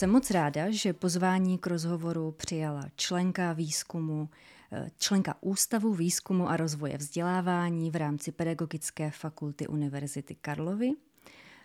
[0.00, 4.28] Jsem moc ráda, že pozvání k rozhovoru přijala členka výzkumu,
[4.72, 10.90] eh, členka Ústavu výzkumu a rozvoje vzdělávání v rámci Pedagogické fakulty Univerzity Karlovy.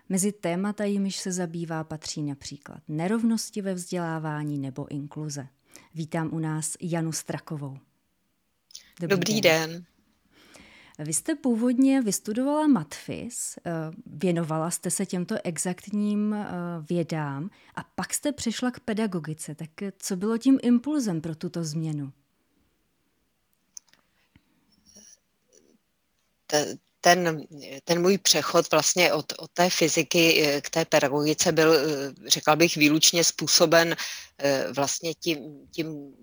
[0.10, 5.48] Mezi témata, jimiž se zabývá, patří například nerovnosti ve vzdělávání nebo inkluze.
[5.94, 7.78] Vítám u nás Janu Strakovou.
[9.00, 9.72] Dobrý, Dobrý den.
[9.72, 9.86] den.
[11.00, 13.72] Vy jste původně vystudovala matfis, eh,
[14.06, 16.48] věnovala jste se těmto exaktním eh,
[16.90, 19.56] vědám a pak jste přešla k pedagogice.
[19.56, 22.12] Tak co bylo tím impulzem pro tuto změnu?
[27.02, 27.46] ten,
[27.84, 31.74] ten můj přechod vlastně od, od té fyziky eh, k té pedagogice byl,
[32.28, 33.96] řekla bych, výlučně způsoben
[34.76, 36.14] vlastně tím, tím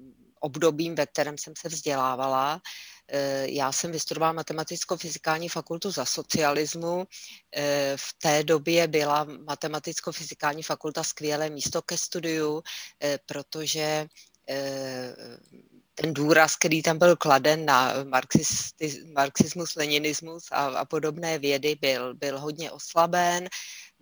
[0.41, 2.61] obdobím, ve kterém jsem se vzdělávala.
[3.09, 7.07] Eh, já jsem vystudovala matematicko-fyzikální fakultu za socialismu.
[7.57, 12.63] Eh, v té době byla matematicko-fyzikální fakulta skvělé místo ke studiu,
[13.03, 14.07] eh, protože
[15.95, 17.95] ten důraz, který tam byl kladen na
[19.15, 23.49] marxismus, leninismus a, a podobné vědy, byl, byl hodně oslaben.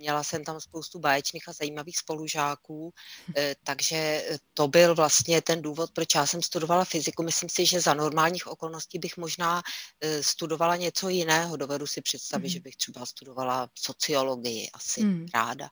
[0.00, 2.94] Měla jsem tam spoustu báječných a zajímavých spolužáků,
[3.36, 7.22] eh, takže to byl vlastně ten důvod, proč já jsem studovala fyziku.
[7.22, 9.62] Myslím si, že za normálních okolností bych možná
[10.00, 11.56] eh, studovala něco jiného.
[11.56, 12.50] Dovedu si představit, mm.
[12.50, 15.26] že bych třeba studovala sociologii asi mm.
[15.34, 15.68] ráda.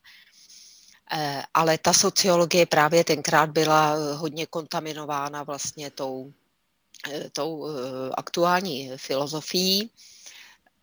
[1.13, 6.33] Eh, ale ta sociologie právě tenkrát byla hodně kontaminována vlastně tou,
[7.33, 7.67] tou
[8.15, 9.91] aktuální filozofií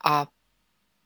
[0.06, 0.28] a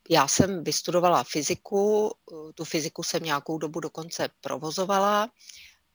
[0.09, 2.11] já jsem vystudovala fyziku,
[2.55, 5.29] tu fyziku jsem nějakou dobu dokonce provozovala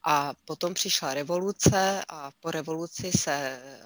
[0.02, 3.84] a potom přišla revoluce a po revoluci se eh,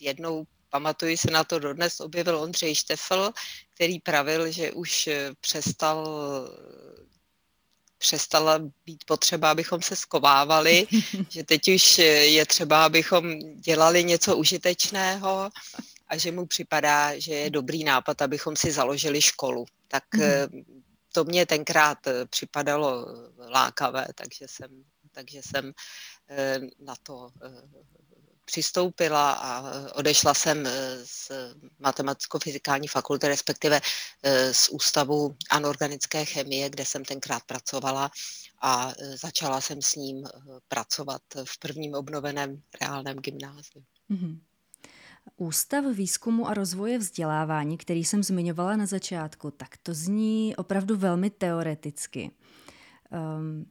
[0.00, 3.32] jednou pamatuji se na to dodnes, objevil Ondřej Štefel,
[3.74, 5.08] který pravil, že už
[5.40, 6.08] přestal
[7.98, 10.86] přestala být potřeba, abychom se skovávali,
[11.28, 15.50] že teď už je třeba, abychom dělali něco užitečného
[16.08, 19.64] a že mu připadá, že je dobrý nápad, abychom si založili školu.
[19.88, 20.64] Tak mm.
[21.12, 23.06] to mě tenkrát eh, připadalo
[23.48, 25.72] lákavé, takže jsem, takže jsem
[26.28, 27.30] eh, na to
[28.44, 29.64] přistoupila a
[29.94, 30.68] odešla jsem
[31.04, 31.30] z
[31.78, 33.80] matematicko-fyzikální fakulty, respektive
[34.52, 38.10] z Ústavu anorganické chemie, kde jsem tenkrát pracovala
[38.62, 38.92] a
[39.22, 40.24] začala jsem s ním
[40.68, 43.84] pracovat v prvním obnoveném reálném gymnáziu.
[44.10, 44.38] Mm-hmm.
[45.36, 51.30] Ústav výzkumu a rozvoje vzdělávání, který jsem zmiňovala na začátku, tak to zní opravdu velmi
[51.30, 52.30] teoreticky.
[53.10, 53.66] Um,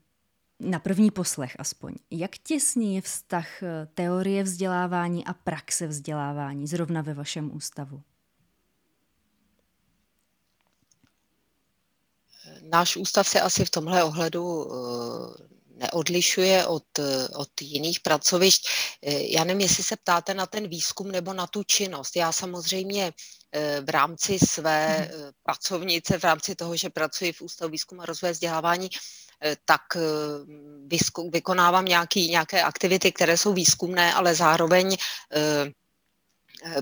[0.60, 1.94] na první poslech aspoň.
[2.10, 8.02] Jak těsný je vztah eh, teorie vzdělávání a praxe vzdělávání zrovna ve vašem ústavu?
[12.62, 16.84] Náš ústav se asi v tomhle ohledu eh, neodlišuje od,
[17.34, 18.62] od jiných pracovišť.
[19.02, 22.16] Eh, já nevím, jestli se ptáte na ten výzkum nebo na tu činnost.
[22.16, 23.12] Já samozřejmě
[23.52, 25.08] eh, v rámci své mhm.
[25.10, 28.90] eh, pracovnice, v rámci toho, že pracuji v Ústavu výzkumu a rozvoje vzdělávání,
[29.64, 29.82] tak
[31.30, 34.96] vykonávám nějaký, nějaké aktivity, které jsou výzkumné, ale zároveň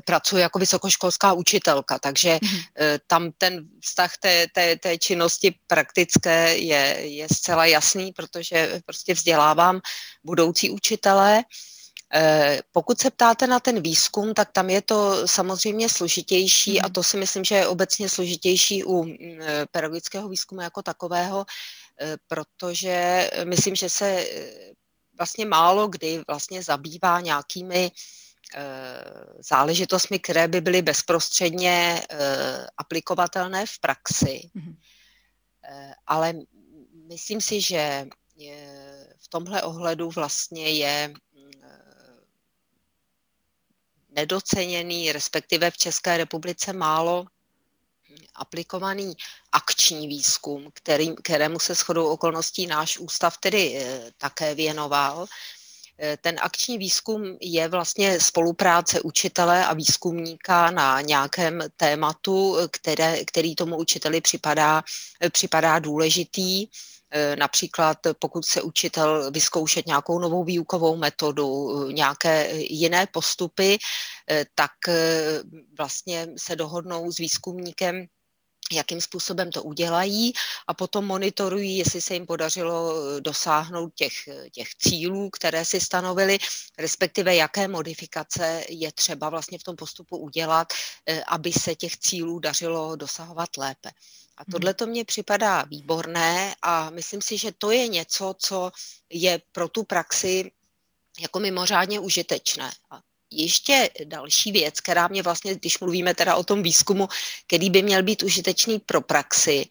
[0.05, 2.65] pracuji jako vysokoškolská učitelka, takže mm-hmm.
[3.07, 9.81] tam ten vztah té, té, té činnosti praktické je, je zcela jasný, protože prostě vzdělávám
[10.25, 11.45] budoucí učitele.
[12.15, 17.03] Eh, pokud se ptáte na ten výzkum, tak tam je to samozřejmě složitější a to
[17.03, 19.17] si myslím, že je obecně složitější u mm,
[19.71, 21.47] pedagogického výzkumu jako takového,
[22.29, 24.27] protože myslím, že se
[25.19, 28.26] vlastně málo kdy vlastně zabývá nějakými Eh,
[29.39, 34.51] záležitostmi, které by byly bezprostředně eh, aplikovatelné v praxi.
[34.57, 34.77] Mm-hmm.
[36.07, 36.34] Ale
[37.09, 38.07] myslím si, že
[39.16, 41.15] v tomhle ohledu vlastně je
[44.09, 47.27] nedoceněný, respektive v České republice málo
[48.34, 49.16] aplikovaný
[49.53, 53.87] akční výzkum, který, kterému se shodou okolností náš ústav tedy
[54.19, 55.27] také věnoval.
[55.98, 63.54] Eh, ten akční výzkum je vlastně spolupráce učitele a výzkumníka na nějakém tématu, které, který
[63.54, 64.83] tomu učiteli připadá,
[65.21, 66.66] eh, připadá důležitý.
[67.10, 73.78] Eh, například pokud se učitel vyzkoušet nějakou novou výukovou metodu, nějaké jiné postupy,
[74.54, 74.72] tak
[75.78, 78.07] vlastně se dohodnou s výzkumníkem
[78.72, 80.33] jakým způsobem to udělají
[80.66, 84.13] a potom monitorují, jestli se jim podařilo eh, dosáhnout těch,
[84.53, 86.39] těch cílů, které si stanovili,
[86.78, 90.72] respektive jaké modifikace je třeba vlastně v tom postupu udělat,
[91.07, 93.91] eh, aby se těch cílů dařilo dosahovat lépe.
[94.36, 94.53] A hmm.
[94.53, 98.72] tohle to mně připadá výborné a myslím si, že to je něco, co
[99.10, 100.51] je pro tu praxi
[101.21, 102.71] jako mimořádně užitečné.
[102.91, 103.01] A
[103.36, 107.09] ještě další věc, která mě vlastně, když mluvíme teda o tom výzkumu,
[107.47, 109.66] který by měl být užitečný pro praxi,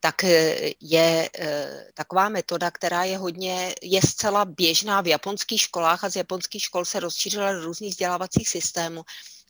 [0.00, 6.04] tak eh, je eh, taková metoda, která je hodně, je zcela běžná v japonských školách
[6.04, 9.02] a z japonských škol se rozšířila do různých vzdělávacích systémů.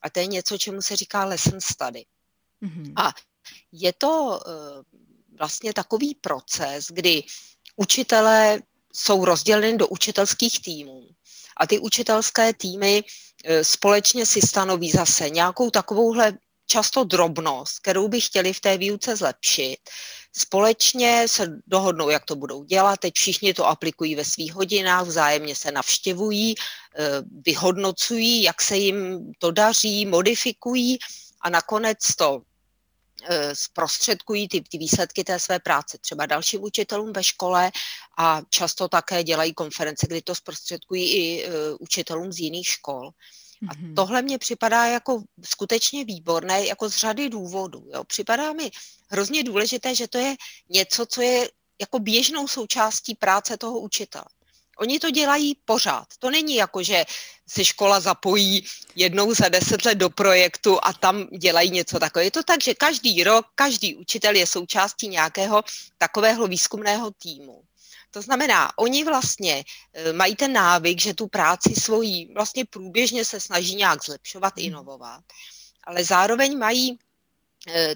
[0.03, 2.05] A to je něco, čemu se říká lesson study.
[2.63, 2.93] Mm-hmm.
[2.97, 3.13] A
[3.73, 4.51] je to eh,
[5.39, 7.23] vlastně takový proces, kdy
[7.77, 8.61] učitelé
[8.93, 11.09] jsou rozděleni do učitelských týmů.
[11.57, 13.05] A ty učitelské týmy
[13.63, 16.33] společně si stanoví zase nějakou takovouhle
[16.71, 19.79] často drobnost, kterou by chtěli v té výuce zlepšit.
[20.37, 23.01] Společně se dohodnou, jak to budou dělat.
[23.01, 26.55] Teď všichni to aplikují ve svých hodinách, vzájemně se navštěvují, e,
[27.47, 30.99] vyhodnocují, jak se jim to daří, modifikují
[31.43, 32.50] a nakonec to e,
[33.53, 37.71] zprostředkují ty, ty výsledky té své práce třeba dalším učitelům ve škole
[38.19, 43.11] a často také dělají konference, kdy to zprostředkují i uh, učitelům z jiných škol.
[43.69, 43.95] A mhm.
[43.95, 47.87] tohle mě připadá jako skutečně výborné, jako z řady důvodů.
[47.93, 48.05] Jo.
[48.05, 48.71] Připadá mi
[49.11, 50.37] hrozně důležité, že to je
[50.69, 51.49] něco, co je
[51.81, 54.25] jako běžnou součástí práce toho učitele.
[54.81, 56.07] Oni to dělají pořád.
[56.19, 57.05] To není jako, že
[57.49, 62.25] se škola zapojí jednou za deset let do projektu a tam dělají něco takového.
[62.25, 65.63] Je to tak, že každý rok, každý učitel je součástí nějakého
[65.99, 67.63] takového výzkumného týmu.
[68.11, 73.41] To znamená, oni vlastně eh, mají ten návyk, že tu práci svojí vlastně průběžně se
[73.41, 74.67] snaží nějak zlepšovat, hmm.
[74.67, 75.25] inovovat,
[75.85, 76.99] ale zároveň mají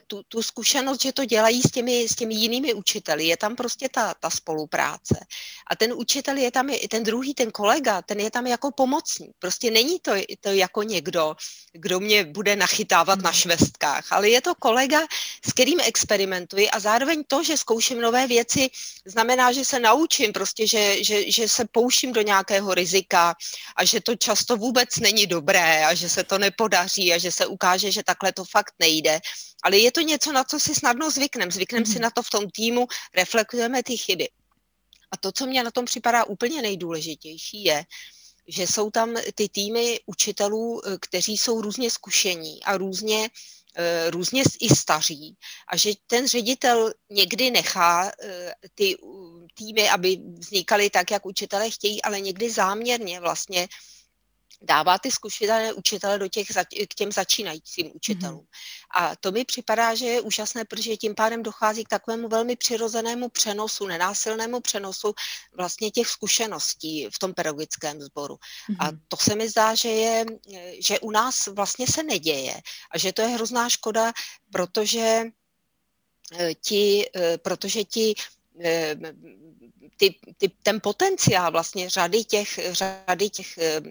[0.07, 3.25] tu, tu zkušenost, že to dělají s těmi, s těmi jinými učiteli.
[3.25, 5.27] Je tam prostě ta, ta spolupráce.
[5.71, 9.31] A ten učitel je tam, ten druhý, ten kolega, ten je tam jako pomocník.
[9.39, 11.37] Prostě není to, to jako někdo,
[11.73, 13.41] kdo mě bude nachytávat na hmm.
[13.41, 15.01] švestkách, ale je to kolega,
[15.47, 18.71] s kterým experimentuji a zároveň to, že zkouším nové věci,
[19.05, 23.35] znamená, že se naučím, prostě, že, že, že se pouším do nějakého rizika
[23.77, 27.47] a že to často vůbec není dobré a že se to nepodaří a že se
[27.47, 29.21] ukáže, že takhle to fakt nejde
[29.65, 31.51] ale je to něco, na co si snadno zvyknem.
[31.51, 32.03] Zvyknem si mhm.
[32.03, 34.29] na to v tom týmu, reflektujeme ty chyby.
[35.11, 37.85] A to, co mě na tom připadá úplně nejdůležitější, je,
[38.49, 43.31] že jsou tam ty týmy učitelů, eh, kteří jsou různě zkušení a různě,
[43.77, 45.37] eh, různě i staří
[45.69, 48.97] a že ten ředitel někdy nechá eh, ty
[49.55, 53.69] týmy, aby vznikaly tak, jak učitelé chtějí, ale někdy záměrně vlastně
[54.63, 56.47] dává ty zkušené učitele do těch,
[56.89, 58.41] k těm začínajícím učitelům.
[58.41, 58.97] Mm-hmm.
[58.97, 63.29] A to mi připadá, že je úžasné, protože tím pádem dochází k takovému velmi přirozenému
[63.29, 65.15] přenosu, nenásilnému přenosu
[65.57, 68.35] vlastně těch zkušeností v tom pedagogickém sboru.
[68.35, 68.77] Mm-hmm.
[68.81, 70.25] A to se mi zdá, že, je,
[70.81, 72.61] že u nás vlastně se neděje
[72.91, 74.13] a že to je hrozná škoda,
[74.53, 75.25] protože
[76.39, 78.15] eh, ti, eh, protože ti
[79.97, 83.83] ty, ty, ten potenciál vlastně řady těch, řady těch e,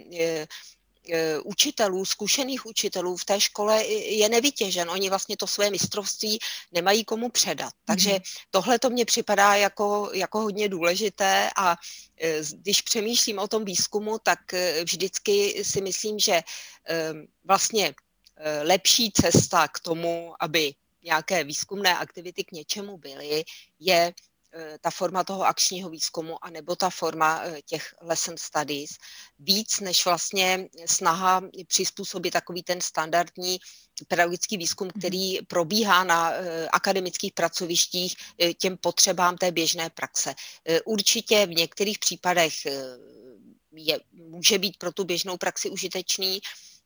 [1.09, 4.89] e, učitelů, zkušených učitelů v té škole je nevytěžen.
[4.89, 6.39] Oni vlastně to své mistrovství
[6.71, 7.73] nemají komu předat.
[7.85, 8.19] Takže mm.
[8.51, 11.75] tohle to mně připadá jako, jako hodně důležité a
[12.51, 14.39] když přemýšlím o tom výzkumu, tak
[14.83, 16.41] vždycky si myslím, že
[17.43, 17.93] vlastně
[18.61, 23.43] lepší cesta k tomu, aby nějaké výzkumné aktivity k něčemu byly,
[23.79, 24.32] je Eh,
[24.81, 28.89] ta forma toho akčního výzkumu, anebo ta forma eh, těch lesson studies,
[29.39, 33.59] víc než vlastně snaha přizpůsobit takový ten standardní
[34.07, 34.99] pedagogický výzkum, mhm.
[34.99, 38.15] který probíhá na eh, akademických pracovištích
[38.57, 40.35] těm potřebám té běžné praxe.
[40.85, 42.53] Určitě v některých případech
[43.75, 46.41] je, může být pro tu běžnou praxi užitečný,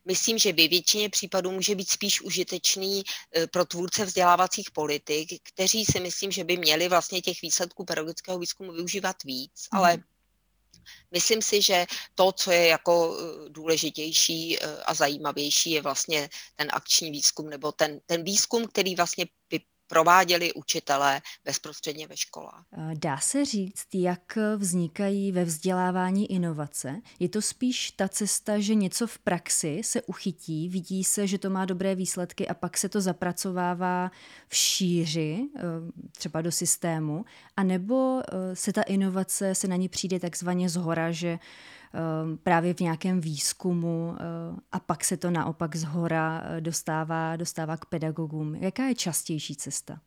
[0.07, 3.03] myslím, že ve většině případů může být spíš užitečný
[3.35, 8.39] eh, pro tvůrce vzdělávacích politik, kteří si myslím, že by měli vlastně těch výsledků pedagogického
[8.39, 9.79] výzkumu využívat víc, mm.
[9.79, 9.97] ale
[11.11, 11.85] Myslím si, že
[12.15, 17.71] to, co je jako eh, důležitější eh, a zajímavější, je vlastně ten akční výzkum nebo
[17.71, 19.25] ten, ten výzkum, který vlastně
[19.87, 22.65] prováděli učitelé bezprostředně ve školách.
[22.93, 27.01] Dá se říct, jak vznikají ve vzdělávání inovace?
[27.19, 31.49] Je to spíš ta cesta, že něco v praxi se uchytí, vidí se, že to
[31.49, 34.11] má dobré výsledky a pak se to zapracovává
[34.47, 35.61] v šíři, eh,
[36.17, 37.25] třeba do systému,
[37.57, 41.39] anebo eh, se ta inovace, se na ní přijde takzvaně zhora, že
[42.43, 44.15] právě v nějakém výzkumu
[44.71, 48.55] a pak se to naopak z hora dostává, dostává k pedagogům.
[48.55, 50.01] Jaká je častější cesta?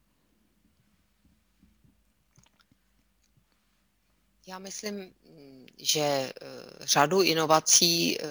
[4.50, 5.12] Já myslím,
[5.78, 6.32] že eh,
[6.80, 8.24] řadu inovací eh,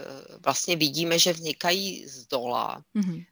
[0.46, 2.84] vlastně vidíme, že vznikají z dola.
[2.96, 3.26] Mm-hmm.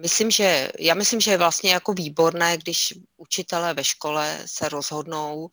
[0.00, 5.48] Myslím, že, já myslím, že je vlastně jako výborné, když učitelé ve škole se rozhodnou,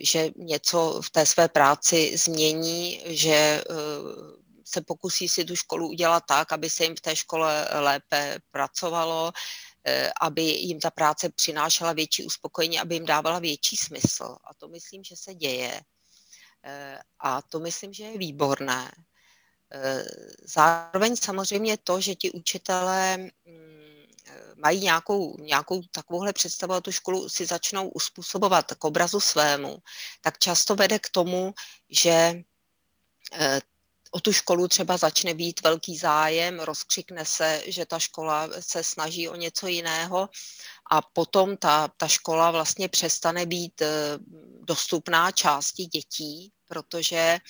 [0.00, 3.64] že něco v té své práci změní, že
[4.64, 9.32] se pokusí si tu školu udělat tak, aby se jim v té škole lépe pracovalo,
[9.86, 14.36] Eh, aby jim ta práce přinášela větší uspokojení, aby jim dávala větší smysl.
[14.44, 15.80] A to myslím, že se děje.
[16.64, 18.92] Eh, a to myslím, že je výborné.
[19.72, 20.04] Eh,
[20.42, 23.83] zároveň samozřejmě to, že ti učitelé mm,
[24.56, 29.78] mají nějakou, nějakou takovouhle představu a tu školu si začnou uspůsobovat k obrazu svému,
[30.20, 31.54] tak často vede k tomu,
[31.90, 32.42] že
[34.14, 39.28] o tu školu třeba začne být velký zájem, rozkřikne se, že ta škola se snaží
[39.28, 40.28] o něco jiného
[40.90, 44.18] a potom ta, ta škola vlastně přestane být eh,
[44.60, 47.40] dostupná části dětí, protože eh,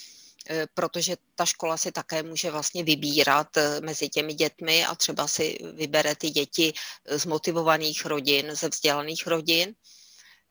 [0.74, 5.58] protože ta škola si také může vlastně vybírat eh, mezi těmi dětmi a třeba si
[5.74, 6.72] vybere ty děti
[7.06, 9.74] z motivovaných rodin, ze vzdělaných rodin.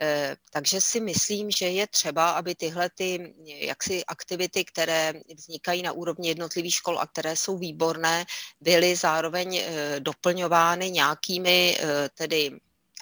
[0.01, 5.91] Eh, takže si myslím, že je třeba, aby tyhle ty jaksi aktivity, které vznikají na
[5.91, 8.25] úrovni jednotlivých škol a které jsou výborné,
[8.61, 12.51] byly zároveň eh, doplňovány nějakými eh, tedy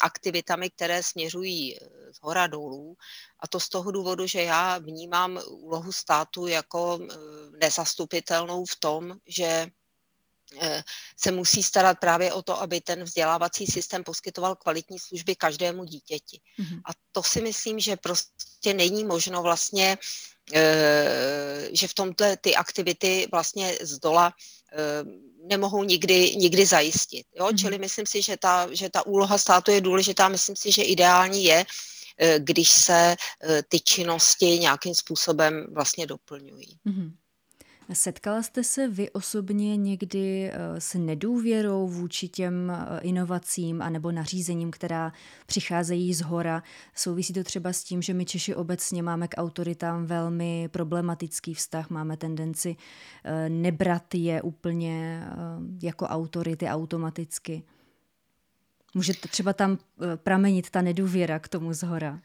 [0.02, 1.78] aktivitami, které směřují
[2.14, 2.96] z hora dolů.
[3.40, 7.00] A to z toho důvodu, že já vnímám úlohu státu jako
[7.60, 9.72] nezastupitelnou v tom, že
[10.60, 10.84] Eh,
[11.18, 16.40] se musí starat právě o to, aby ten vzdělávací systém poskytoval kvalitní služby každému dítěti.
[16.60, 16.82] Mm-hmm.
[16.86, 19.98] A to si myslím, že prostě není možno vlastně,
[20.54, 24.34] eh, že v tomto ty aktivity vlastně z dola
[24.74, 24.78] eh,
[25.48, 27.26] nemohou nikdy, nikdy zajistit.
[27.36, 27.46] Jo?
[27.46, 27.60] Mm-hmm.
[27.60, 31.44] Čili myslím si, že ta, že ta úloha státu je důležitá, myslím si, že ideální
[31.44, 31.66] je,
[32.38, 33.16] když se
[33.70, 36.78] ty činnosti nějakým způsobem vlastně doplňují.
[36.86, 37.12] Mm-hmm.
[37.94, 45.14] Setkala jste se vy osobně někdy eh, s nedůvěrou vůči těm inovacím anebo nařízením, která
[45.46, 46.64] přicházejí z hora?
[46.96, 51.90] Souvisí to třeba s tím, že my Češi obecně máme k autoritám velmi problematický vztah,
[51.90, 52.76] máme tendenci
[53.48, 55.24] nebrat je úplně
[55.84, 57.64] jako autority automaticky.
[58.94, 59.78] Může třeba tam
[60.16, 62.22] pramenit ta nedůvěra k tomu z hora?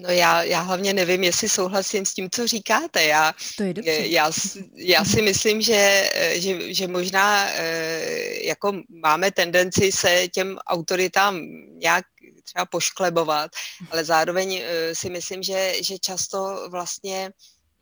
[0.00, 3.04] No já, já hlavně nevím, jestli souhlasím s tím, co říkáte.
[3.04, 3.90] Já, to je dobře.
[3.90, 4.30] Já,
[4.74, 11.40] já si myslím, že, že, že možná eh, jako máme tendenci se těm autoritám
[11.78, 12.04] nějak
[12.44, 13.50] třeba pošklebovat,
[13.90, 17.30] ale zároveň eh, si myslím, že, že často vlastně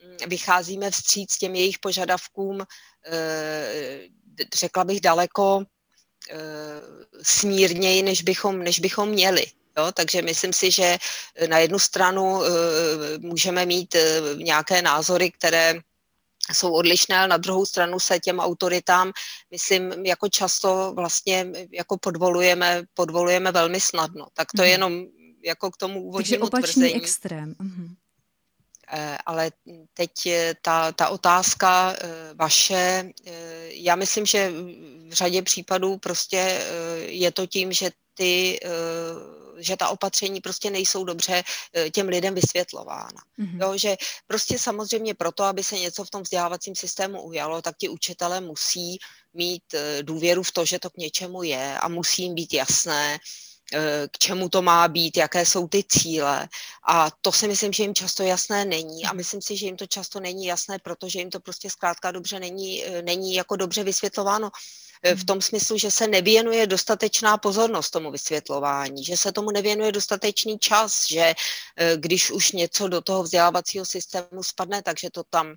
[0.05, 2.63] hm, vycházíme vstříc těm jejich požadavkům,
[3.07, 4.01] eh,
[4.55, 5.65] řekla bych daleko
[7.23, 9.47] smírněji, než bychom, než bychom měli.
[9.79, 10.99] Jo, takže myslím si, že
[11.35, 12.47] eh, na jednu stranu uh,
[13.19, 15.75] můžeme mít uh, nějaké názory, které
[16.53, 19.13] jsou odlišné, ale na druhou stranu se těm autoritám,
[19.51, 24.27] myslím, jako často vlastně jako podvolujeme, podvolujeme velmi snadno.
[24.35, 24.69] Tak to mm.
[24.69, 25.05] jenom
[25.45, 26.95] jako k tomu úvodnímu Takže tvrzení.
[26.95, 27.55] extrém.
[27.59, 27.95] Mm.
[29.27, 29.51] Ale
[29.95, 30.11] teď
[30.63, 31.97] ta, ta otázka
[32.35, 33.11] vaše,
[33.67, 34.53] já myslím, že
[35.09, 36.61] v řadě případů prostě
[37.07, 38.61] je to tím, že ty
[39.59, 41.43] že ta opatření prostě nejsou dobře
[41.75, 43.23] eh, těm lidem vysvětlována.
[43.39, 43.63] Mm-hmm.
[43.63, 47.89] Jo, že prostě samozřejmě proto, aby se něco v tom vzdělávacím systému ujalo, tak ti
[47.89, 48.99] učitele musí
[49.35, 53.15] mít eh, důvěru v to, že to k něčemu je a musí jim být jasné,
[53.15, 53.54] eh,
[54.11, 56.49] k čemu to má být, jaké jsou ty cíle.
[56.89, 59.05] A to si myslím, že jim často jasné není.
[59.05, 62.41] A myslím si, že jim to často není jasné, protože jim to prostě zkrátka dobře
[62.41, 64.51] není, není jako dobře vysvětlováno
[65.05, 65.27] v hmm.
[65.27, 71.07] tom smyslu, že se nevěnuje dostatečná pozornost tomu vysvětlování, že se tomu nevěnuje dostatečný čas,
[71.11, 71.35] že
[71.77, 75.55] eh, když už něco do toho vzdělávacího systému spadne, takže to tam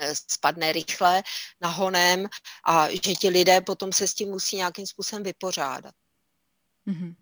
[0.00, 1.22] eh, spadne rychle
[1.60, 2.26] nahonem
[2.66, 5.94] a že ti lidé potom se s tím musí nějakým způsobem vypořádat.
[6.86, 7.14] Mm-hmm.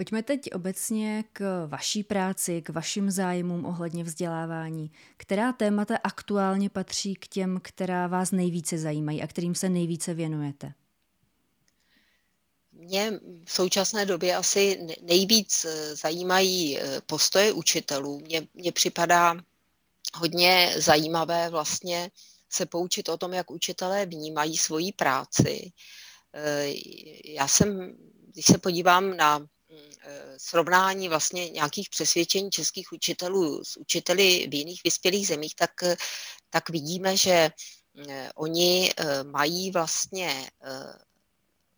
[0.00, 4.90] Pojďme teď obecně k vaší práci, k vašim zájmům ohledně vzdělávání.
[5.16, 10.72] Která témata aktuálně patří k těm, která vás nejvíce zajímají a kterým se nejvíce věnujete?
[12.72, 18.20] Mě v současné době asi nejvíc eh, zajímají eh, postoje učitelů.
[18.20, 19.36] Mně, mně připadá
[20.14, 22.10] hodně zajímavé vlastně
[22.50, 25.72] se poučit o tom, jak učitelé vnímají svoji práci.
[26.34, 26.72] Eh,
[27.24, 27.96] já jsem,
[28.32, 29.46] když se podívám na
[30.36, 35.70] srovnání vlastně nějakých přesvědčení českých učitelů s učiteli v jiných vyspělých zemích, tak,
[36.50, 37.50] tak vidíme, že
[38.34, 40.50] oni mají vlastně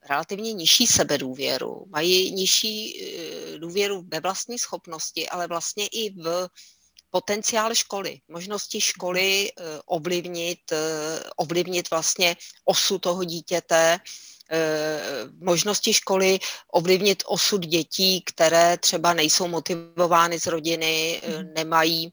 [0.09, 3.03] relativně nižší sebedůvěru, mají nižší
[3.59, 6.49] důvěru ve vlastní schopnosti, ale vlastně i v
[7.13, 14.32] potenciál školy, možnosti školy eh, ovlivnit, eh, ovlivnit vlastně osu toho dítěte, eh,
[15.41, 16.39] možnosti školy
[16.73, 21.53] ovlivnit osud dětí, které třeba nejsou motivovány z rodiny, mhm.
[21.55, 22.13] nemají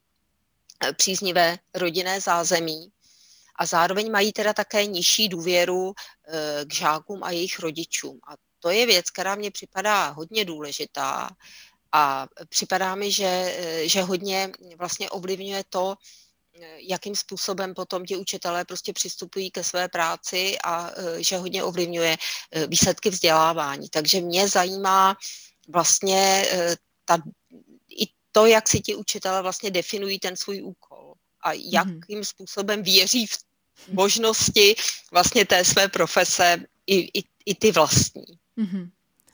[0.96, 2.88] příznivé rodinné zázemí
[3.56, 5.94] a zároveň mají teda také nižší důvěru
[6.64, 8.20] k žákům a jejich rodičům.
[8.28, 11.28] A to je věc, která mě připadá hodně důležitá,
[11.92, 15.94] a připadá mi, že, že hodně vlastně ovlivňuje to,
[16.78, 22.16] jakým způsobem potom ti učitelé prostě přistupují ke své práci a že hodně ovlivňuje
[22.66, 23.88] výsledky vzdělávání.
[23.88, 25.16] Takže mě zajímá
[25.68, 26.46] vlastně
[27.04, 27.18] ta,
[27.88, 31.62] i to, jak si ti učitelé vlastně definují ten svůj úkol a mhm.
[31.72, 33.38] jakým způsobem věří v
[33.92, 34.74] možnosti
[35.12, 38.24] vlastně té své profese i, i, i ty vlastní.
[38.58, 38.90] Mm-hmm.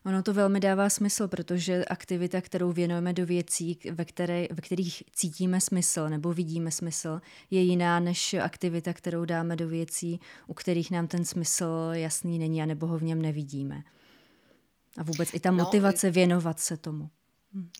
[0.07, 5.03] Ono to velmi dává smysl, protože aktivita, kterou věnujeme do věcí, ve, které, ve kterých
[5.13, 7.21] cítíme smysl nebo vidíme smysl,
[7.51, 12.63] je jiná než aktivita, kterou dáme do věcí, u kterých nám ten smysl jasný není
[12.63, 13.83] a nebo ho v něm nevidíme.
[14.99, 17.11] A vůbec i ta no, motivace no, věnovat se tomu.
[17.55, 17.71] Hm.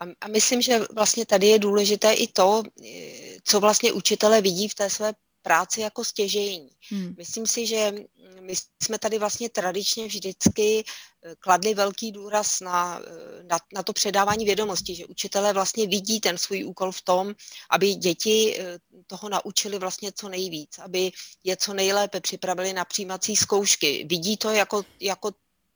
[0.00, 2.62] A, a myslím, že vlastně tady je důležité i to,
[3.44, 5.12] co vlastně učitele vidí v té své
[5.44, 6.70] práci jako stěžejní.
[6.90, 7.14] Hmm.
[7.18, 7.92] Myslím si, že
[8.40, 13.92] my jsme tady vlastně tradičně vždycky eh, kladli velký důraz na, eh, na, na to
[13.92, 17.34] předávání vědomostí, že učitelé vlastně vidí ten svůj úkol v tom,
[17.70, 21.12] aby děti eh, toho naučili vlastně co nejvíc, aby
[21.44, 24.06] je co nejlépe připravili na přijímací zkoušky.
[24.08, 25.30] Vidí to jako, jako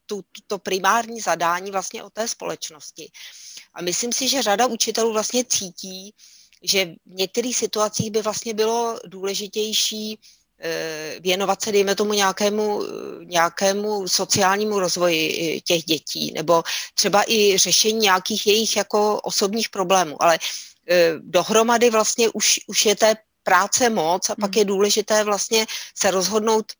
[0.06, 3.10] tu, to primární zadání vlastně o té společnosti.
[3.75, 6.14] A myslím si, že řada učitelů vlastně cítí,
[6.62, 10.19] že v některých situacích by vlastně bylo důležitější
[10.61, 12.83] eh, věnovat se, dejme tomu, nějakému,
[13.25, 16.62] nějakému sociálnímu rozvoji eh, těch dětí, nebo
[16.95, 20.23] třeba i řešení nějakých jejich jako osobních problémů.
[20.23, 20.38] Ale
[20.88, 24.59] eh, dohromady vlastně už, už je té práce moc a pak hmm.
[24.59, 26.73] je důležité vlastně se rozhodnout,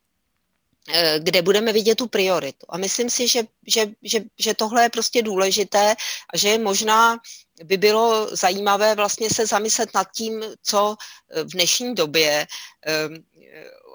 [1.18, 2.66] kde budeme vidět tu prioritu.
[2.68, 5.94] A myslím si, že, že, že, že tohle je prostě důležité
[6.33, 7.18] a že je možná
[7.64, 10.96] by bylo zajímavé vlastně se zamyslet nad tím, co
[11.31, 12.46] eh, v dnešní době
[12.87, 13.16] ehm,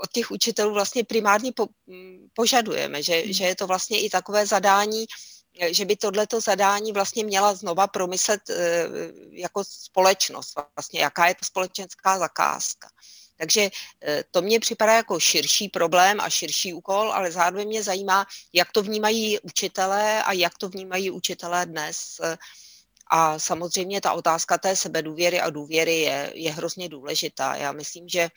[0.03, 3.34] od těch učitelů vlastně primárně po, mm, požadujeme, že, hmm.
[3.34, 5.06] že je to vlastně i takové zadání,
[5.60, 8.88] eh, že by tohleto zadání vlastně měla znova promyslet eh,
[9.32, 12.89] jako společnost, vlastně jaká je to společenská zakázka.
[13.38, 13.69] Takže
[14.32, 18.84] to mě připadá jako širší problém a širší úkol, ale zároveň mě zajímá, jak to
[18.84, 22.19] vnímají učitelé a jak to vnímají učitelé dnes
[23.13, 27.56] a samozřejmě ta otázka té sebedůvěry a důvěry je, je hrozně důležitá.
[27.56, 28.30] Já myslím, že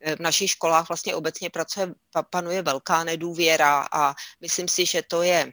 [0.00, 1.94] eh, v našich školách vlastně obecně pracuje,
[2.30, 5.52] panuje velká nedůvěra a myslím si, že to je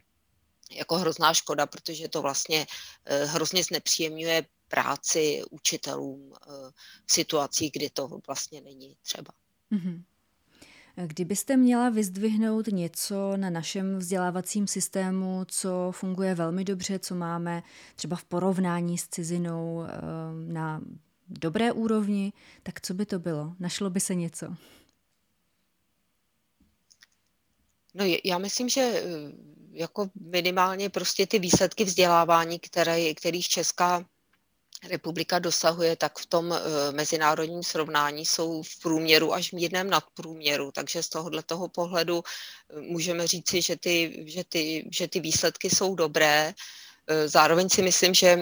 [0.70, 2.66] jako hrozná škoda, protože to vlastně
[3.04, 6.52] eh, hrozně znepříjemňuje práci učitelům eh,
[7.06, 9.32] v situacích, kdy to vlastně není třeba.
[9.72, 10.02] Mm-hmm.
[11.06, 17.62] Kdybyste měla vyzdvihnout něco na našem vzdělávacím systému, co funguje velmi dobře, co máme
[17.94, 19.90] třeba v porovnání s cizinou eh,
[20.52, 20.80] na
[21.28, 23.54] dobré úrovni, tak co by to bylo?
[23.58, 24.46] Našlo by se něco?
[27.94, 29.02] No já myslím, že eh,
[29.72, 34.04] jako minimálně prostě ty výsledky vzdělávání, které, kterých Česká
[34.88, 40.72] republika dosahuje, tak v tom eh, mezinárodním srovnání jsou v průměru až mírném nadprůměru.
[40.72, 45.70] Takže z tohohle toho pohledu eh, můžeme říci, že ty, že, ty, že ty výsledky
[45.70, 46.54] jsou dobré.
[47.06, 48.38] Eh, zároveň si myslím, že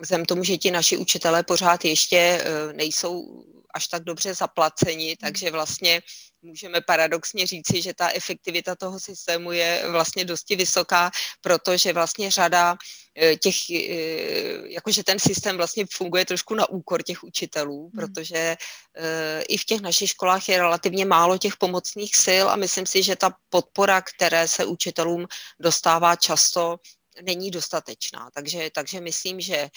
[0.00, 3.44] vzhledem tomu, že ti naši učitelé pořád ještě nejsou
[3.74, 5.16] až tak dobře zaplaceni, hmm.
[5.20, 6.02] takže vlastně
[6.44, 12.76] můžeme paradoxně říci, že ta efektivita toho systému je vlastně dosti vysoká, protože vlastně řada
[13.16, 17.90] eh, těch, eh, jakože ten systém vlastně funguje trošku na úkor těch učitelů, hmm.
[17.90, 18.56] protože
[18.96, 23.02] eh, i v těch našich školách je relativně málo těch pomocných sil a myslím si,
[23.02, 25.26] že ta podpora, které se učitelům
[25.60, 26.76] dostává často,
[27.22, 28.30] není dostatečná.
[28.34, 29.68] Takže, takže myslím, že,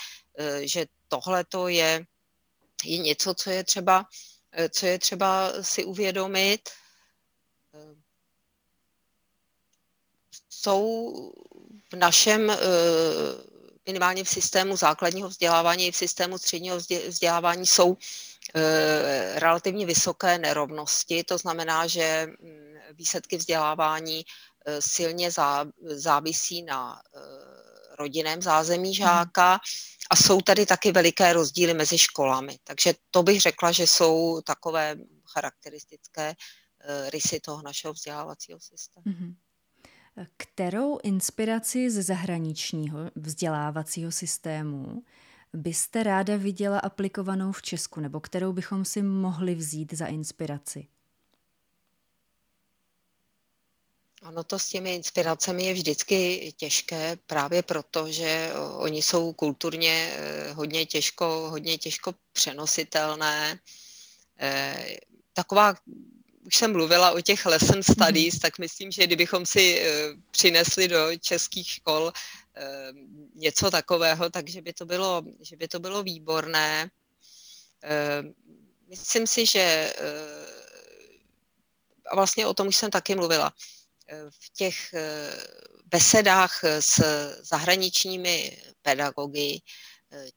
[0.62, 2.06] že tohle to je,
[2.84, 4.37] je něco, co je třeba Eh,
[4.70, 6.70] co je třeba si uvědomit.
[7.74, 7.96] Eh,
[10.50, 11.14] jsou
[11.92, 12.58] v našem eh,
[13.86, 17.98] minimálně v systému základního vzdělávání i v systému středního vzdělávání jsou
[19.36, 21.24] relativně vysoké nerovnosti.
[21.24, 24.26] To znamená, že mm, výsledky vzdělávání
[24.80, 25.30] silně
[25.82, 27.02] závisí na
[28.00, 29.60] rodinném zázemí žáka
[30.10, 32.58] a jsou tady taky veliké rozdíly mezi školami.
[32.64, 34.96] Takže to bych řekla, že jsou takové
[35.34, 36.36] charakteristické
[37.14, 39.04] rysy toho našeho vzdělávacího systému.
[39.06, 39.36] Mm-hmm.
[40.38, 45.04] Kterou inspiraci ze zahraničního vzdělávacího systému
[45.54, 50.88] byste ráda viděla aplikovanou v Česku, nebo kterou bychom si mohli vzít za inspiraci?
[54.22, 60.52] Ono to s těmi inspiracemi je vždycky těžké, právě proto, že oni jsou kulturně eh,
[60.54, 63.60] hodně těžko, hodně těžko přenositelné.
[64.40, 64.98] Eh,
[65.34, 65.76] taková
[66.46, 68.42] už jsem mluvila o těch lesson studies, mm-hmm.
[68.42, 72.14] tak myslím, že kdybychom si uh, přinesli do českých škol
[73.36, 76.90] něco takového, takže by to bylo, že by to bylo výborné.
[78.90, 79.94] Myslím si, že
[82.12, 83.54] a vlastně o tom už jsem taky mluvila,
[84.30, 84.94] v těch
[85.86, 87.02] besedách s
[87.44, 89.60] zahraničními pedagogy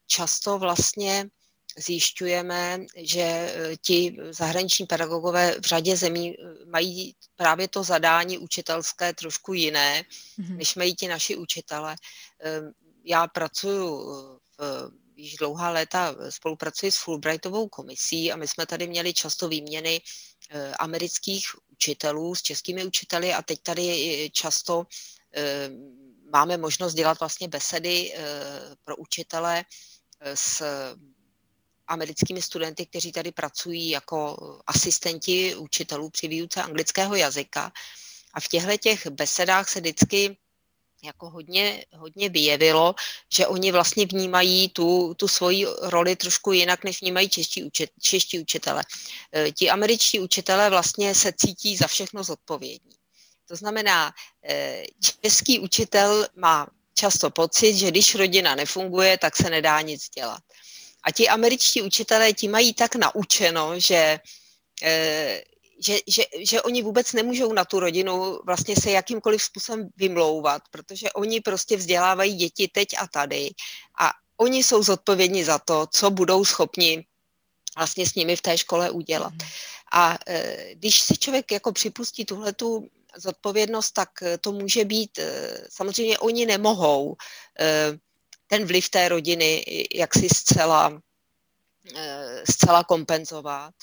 [0.07, 1.29] často vlastně
[1.77, 9.13] zjišťujeme, že eh, ti zahraniční pedagogové v řadě zemí eh, mají právě to zadání učitelské
[9.13, 10.03] trošku jiné,
[10.39, 10.57] mm-hmm.
[10.57, 11.95] než mají ti naši učitele.
[12.39, 12.71] Ehm,
[13.05, 13.89] já pracuji
[14.57, 20.01] v již dlouhá léta spolupracuji s Fulbrightovou komisí a my jsme tady měli často výměny
[20.49, 21.45] eh, amerických
[21.81, 24.85] učitelů s českými učiteli a teď tady často
[25.31, 28.13] ehm, máme možnost dělat vlastně besedy
[28.83, 29.65] pro učitele
[30.33, 30.63] s
[31.87, 37.71] americkými studenty, kteří tady pracují jako asistenti učitelů při výuce anglického jazyka.
[38.33, 40.37] A v těchto těch besedách se vždycky
[41.03, 42.95] jako hodně, hodně vyjevilo,
[43.33, 48.39] že oni vlastně vnímají tu, tu svoji roli trošku jinak, než vnímají čeští, učit, čeští
[48.39, 48.83] učitele.
[49.35, 52.95] E, ti američtí učitele vlastně se cítí za všechno zodpovědní.
[53.47, 54.11] To znamená,
[54.49, 54.83] e,
[55.21, 60.43] český učitel má často pocit, že když rodina nefunguje, tak se nedá nic dělat.
[61.03, 64.19] A ti američtí učitelé ti mají tak naučeno, že,
[64.83, 65.41] eh,
[65.81, 71.11] že, že, že oni vůbec nemůžou na tu rodinu vlastně se jakýmkoliv způsobem vymlouvat, protože
[71.11, 73.49] oni prostě vzdělávají děti teď a tady
[73.99, 77.05] a oni jsou zodpovědní za to, co budou schopni
[77.75, 79.33] vlastně s nimi v té škole udělat.
[79.33, 79.49] Mhm.
[79.93, 84.09] A e, když si člověk jako připustí tuhletu zodpovědnost, tak
[84.41, 87.15] to může být, e, samozřejmě oni nemohou
[87.59, 87.97] e,
[88.47, 89.63] ten vliv té rodiny
[89.95, 91.01] jak si zcela,
[92.51, 93.73] zcela kompenzovat.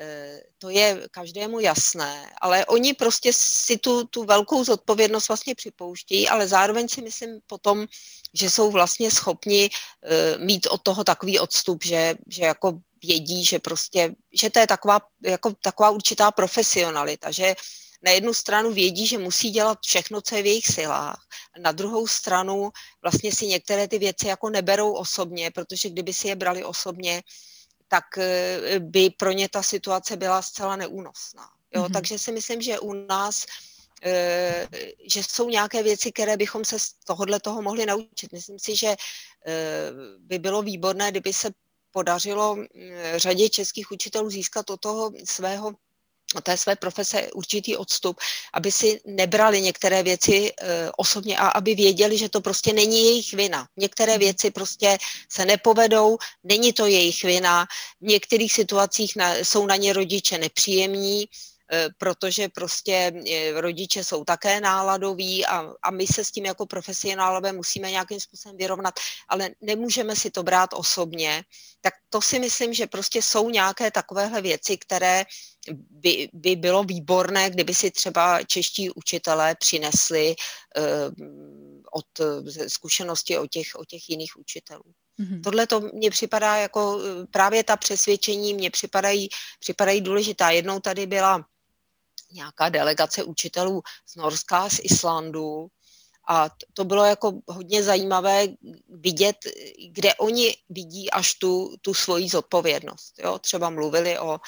[0.00, 6.28] Eh, to je každému jasné, ale oni prostě si tu, tu velkou zodpovědnost vlastně připouštějí,
[6.28, 7.86] ale zároveň si myslím potom,
[8.34, 13.58] že jsou vlastně schopni eh, mít od toho takový odstup, že, že jako vědí, že
[13.58, 17.54] prostě, že to je taková, jako taková určitá profesionalita, že
[18.02, 21.26] na jednu stranu vědí, že musí dělat všechno, co je v jejich silách.
[21.58, 22.70] Na druhou stranu
[23.02, 27.22] vlastně si některé ty věci jako neberou osobně, protože kdyby si je brali osobně,
[27.88, 31.50] tak eh, by pro ně ta situace byla zcela neúnosná.
[31.74, 31.82] Jo?
[31.82, 31.92] Mm-hmm.
[31.92, 33.46] Takže si myslím, že u nás
[34.02, 34.68] eh,
[35.06, 38.32] že jsou nějaké věci, které bychom se z tohohle toho mohli naučit.
[38.32, 38.96] Myslím si, že eh,
[40.18, 41.50] by bylo výborné, kdyby se
[41.90, 42.56] podařilo
[43.16, 45.72] řadě českých učitelů získat od toho svého
[46.42, 48.20] té své profese určitý odstup,
[48.52, 50.52] aby si nebrali některé věci e,
[50.96, 53.68] osobně a aby věděli, že to prostě není jejich vina.
[53.76, 54.20] Některé hmm.
[54.20, 57.66] věci prostě se nepovedou, není to jejich vina,
[58.00, 61.26] v některých situacích na, jsou na ně rodiče nepříjemní,
[61.98, 67.52] protože prostě eh, rodiče jsou také náladoví a, a my se s tím jako profesionálové
[67.52, 68.94] musíme nějakým způsobem vyrovnat,
[69.28, 71.44] ale nemůžeme si to brát osobně.
[71.80, 75.24] Tak to si myslím, že prostě jsou nějaké takovéhle věci, které
[75.90, 81.14] by, by bylo výborné, kdyby si třeba čeští učitelé přinesli uh,
[81.92, 82.06] od
[82.68, 84.82] zkušenosti o těch, o těch jiných učitelů.
[85.20, 85.42] Mm-hmm.
[85.42, 87.00] Tohle to mně připadá jako
[87.30, 89.28] právě ta přesvědčení mně připadají,
[89.60, 90.50] připadají důležitá.
[90.50, 91.44] Jednou tady byla
[92.32, 95.70] nějaká delegace učitelů z Norska, z Islandu,
[96.28, 98.46] a to bylo jako hodně zajímavé
[98.88, 99.36] vidět,
[99.88, 103.14] kde oni vidí až tu, tu svoji zodpovědnost.
[103.18, 103.38] Jo?
[103.38, 104.40] Třeba mluvili o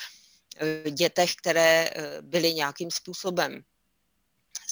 [0.56, 3.62] e, dětech, které e, byly nějakým způsobem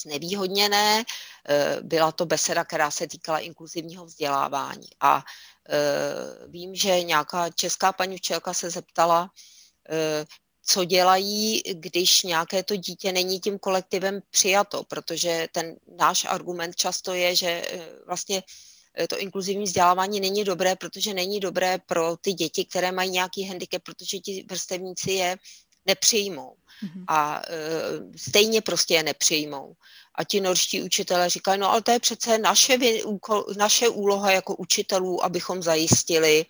[0.02, 1.04] znevýhodněné.
[1.48, 4.88] E, byla to beseda, která se týkala inkluzivního vzdělávání.
[5.00, 5.24] A
[6.46, 9.30] vím, že nějaká česká paní učitelka se zeptala,
[10.68, 17.12] co dělají, když nějaké to dítě není tím kolektivem přijato, protože ten náš argument často
[17.14, 18.42] je, že eh, vlastně
[18.98, 23.44] eh, to inkluzivní vzdělávání není dobré, protože není dobré pro ty děti, které mají nějaký
[23.44, 25.36] handicap, protože ti vrstevníci je
[25.86, 26.54] nepřijmou.
[26.84, 27.04] Mm-hmm.
[27.08, 27.42] A
[28.16, 29.72] stejně prostě je nepřijmou.
[30.14, 32.78] A ti norští učitelé říkají, no ale to je přece naše,
[33.56, 36.46] naše úloha jako učitelů, abychom zajistili,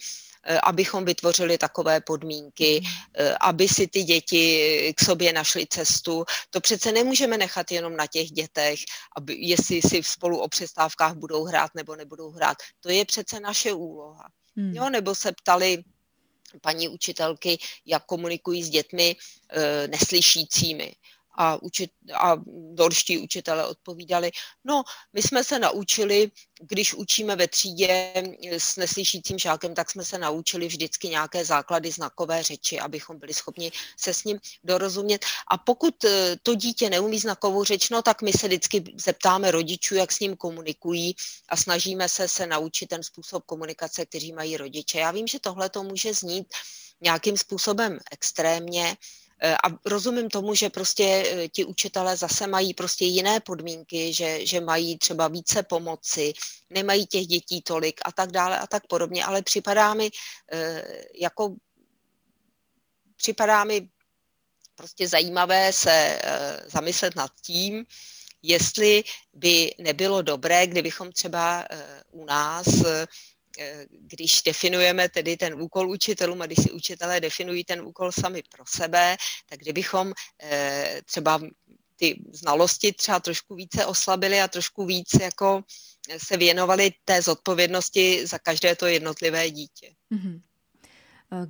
[0.62, 2.92] abychom vytvořili takové podmínky, mhm.
[3.14, 6.24] eh, aby si ty děti k sobě našly cestu.
[6.50, 8.80] To přece nemůžeme nechat jenom na těch dětech,
[9.16, 12.56] aby, jestli si spolu o přestávkách budou hrát nebo nebudou hrát.
[12.80, 14.28] To je přece naše úloha.
[14.56, 14.74] Hmm.
[14.74, 15.84] Jo, nebo se ptali
[16.60, 19.16] paní učitelky, jak komunikují s dětmi
[19.50, 20.94] e, neslyšícími
[21.38, 22.36] a, učit, a
[22.74, 24.30] dorští učitele odpovídali,
[24.64, 28.12] no, my jsme se naučili, když učíme ve třídě
[28.58, 33.72] s neslyšícím žákem, tak jsme se naučili vždycky nějaké základy znakové řeči, abychom byli schopni
[33.96, 35.24] se s ním dorozumět.
[35.50, 39.94] A pokud eh, to dítě neumí znakovou řeč, no, tak my se vždycky zeptáme rodičů,
[39.94, 41.14] jak s ním komunikují
[41.48, 44.98] a snažíme se se naučit ten způsob komunikace, který mají rodiče.
[44.98, 46.46] Já vím, že tohle to může znít
[47.00, 48.96] nějakým způsobem extrémně,
[49.42, 54.60] a rozumím tomu, že prostě eh, ti učitelé zase mají prostě jiné podmínky, že, že
[54.60, 56.32] mají třeba více pomoci,
[56.70, 60.10] nemají těch dětí tolik a tak dále a tak podobně, ale připadá mi
[60.52, 60.84] eh,
[61.20, 61.56] jako
[63.16, 63.88] připadá mi
[64.74, 66.20] prostě zajímavé se
[66.66, 67.84] zamyslet nad tím,
[68.42, 71.64] jestli by nebylo dobré, kdybychom třeba
[72.10, 73.06] u nás Eh,
[73.90, 78.64] když definujeme tedy ten úkol učitelům a když si učitelé definují ten úkol sami pro
[78.68, 81.40] sebe, tak kdybychom eh, třeba
[81.96, 85.62] ty znalosti třeba trošku více oslabili a trošku víc jako
[86.26, 89.94] se věnovali té zodpovědnosti za každé to jednotlivé dítě.
[90.12, 90.40] Mm-hmm.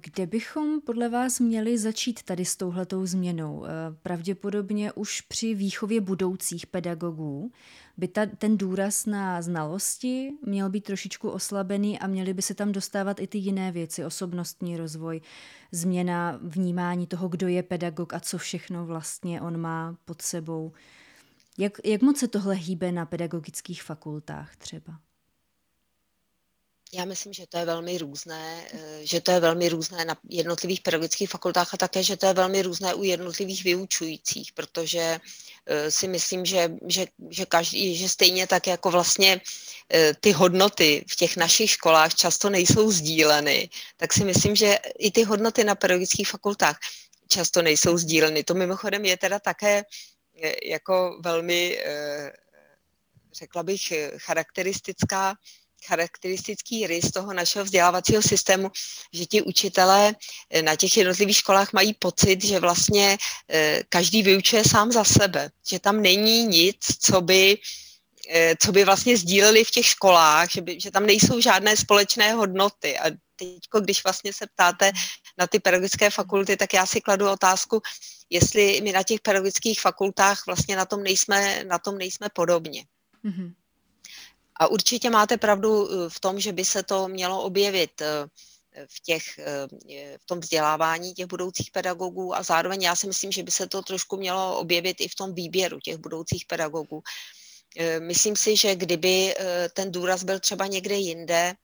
[0.00, 3.64] Kde bychom podle vás měli začít tady s touhletou změnou?
[3.64, 3.68] Eh,
[4.02, 7.52] pravděpodobně už při výchově budoucích pedagogů
[7.96, 12.72] by ta, ten důraz na znalosti měl být trošičku oslabený a měly by se tam
[12.72, 15.20] dostávat i ty jiné věci, osobnostní rozvoj,
[15.72, 20.72] změna vnímání toho, kdo je pedagog a co všechno vlastně on má pod sebou.
[21.58, 24.98] Jak, jak moc se tohle hýbe na pedagogických fakultách třeba?
[26.92, 30.80] Já myslím, že to je velmi různé, eh, že to je velmi různé na jednotlivých
[30.80, 35.20] pedagogických fakultách a také, že to je velmi různé u jednotlivých vyučujících, protože
[35.66, 39.40] eh, si myslím, že, že, že, každý, že stejně tak jako vlastně
[39.92, 45.10] eh, ty hodnoty v těch našich školách často nejsou sdíleny, tak si myslím, že i
[45.10, 46.78] ty hodnoty na pedagogických fakultách
[47.28, 48.44] často nejsou sdíleny.
[48.44, 49.84] To mimochodem je teda také
[50.64, 51.78] jako velmi,
[53.32, 55.36] řekla bych, charakteristická
[55.86, 58.70] charakteristický rys toho našeho vzdělávacího systému,
[59.12, 60.14] že ti učitelé
[60.50, 65.50] eh, na těch jednotlivých školách mají pocit, že vlastně eh, každý vyučuje sám za sebe,
[65.70, 67.58] že tam není nic, co by
[68.30, 72.32] eh, co by vlastně sdíleli v těch školách, že, by, že tam nejsou žádné společné
[72.32, 72.98] hodnoty.
[72.98, 73.04] A
[73.36, 74.92] teď, když vlastně se ptáte
[75.38, 77.80] na ty pedagogické fakulty, tak já si kladu otázku,
[78.30, 82.84] jestli my na těch pedagogických fakultách vlastně na tom nejsme, na tom nejsme podobně.
[83.24, 83.52] Mm-hmm.
[84.58, 88.28] A určitě máte pravdu eh, v tom, že by se to mělo objevit eh,
[88.86, 93.42] v, těch, eh, v tom vzdělávání těch budoucích pedagogů a zároveň já si myslím, že
[93.42, 97.02] by se to trošku mělo objevit i v tom výběru těch budoucích pedagogů.
[97.98, 99.34] Myslím si, že kdyby
[99.72, 101.54] ten důraz byl třeba někde jinde,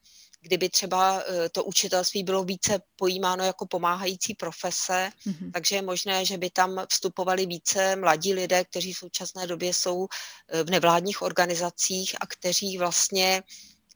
[0.45, 5.51] kdyby třeba eh, to učitelství bylo více pojímáno jako pomáhající profese, mm-hmm.
[5.53, 10.07] takže je možné, že by tam vstupovali více mladí lidé, kteří v současné době jsou
[10.49, 13.43] eh, v nevládních organizacích a kteří vlastně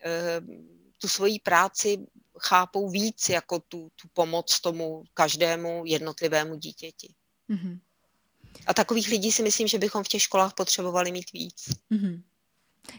[0.04, 0.40] eh,
[0.98, 1.98] tu svoji práci
[2.38, 7.14] chápou víc jako tu, tu pomoc tomu každému jednotlivému dítěti.
[7.50, 7.78] Mm-hmm.
[8.66, 11.68] A takových lidí si myslím, že bychom v těch školách potřebovali mít víc.
[11.90, 12.22] Mm-hmm.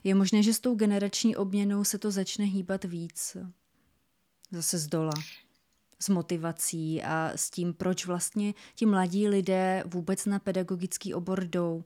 [0.04, 3.38] Je možné, že s tou generační obměnou se to začne hýbat víc
[4.52, 5.13] zase z dola
[6.00, 11.84] s motivací a s tím, proč vlastně ti mladí lidé vůbec na pedagogický obor jdou?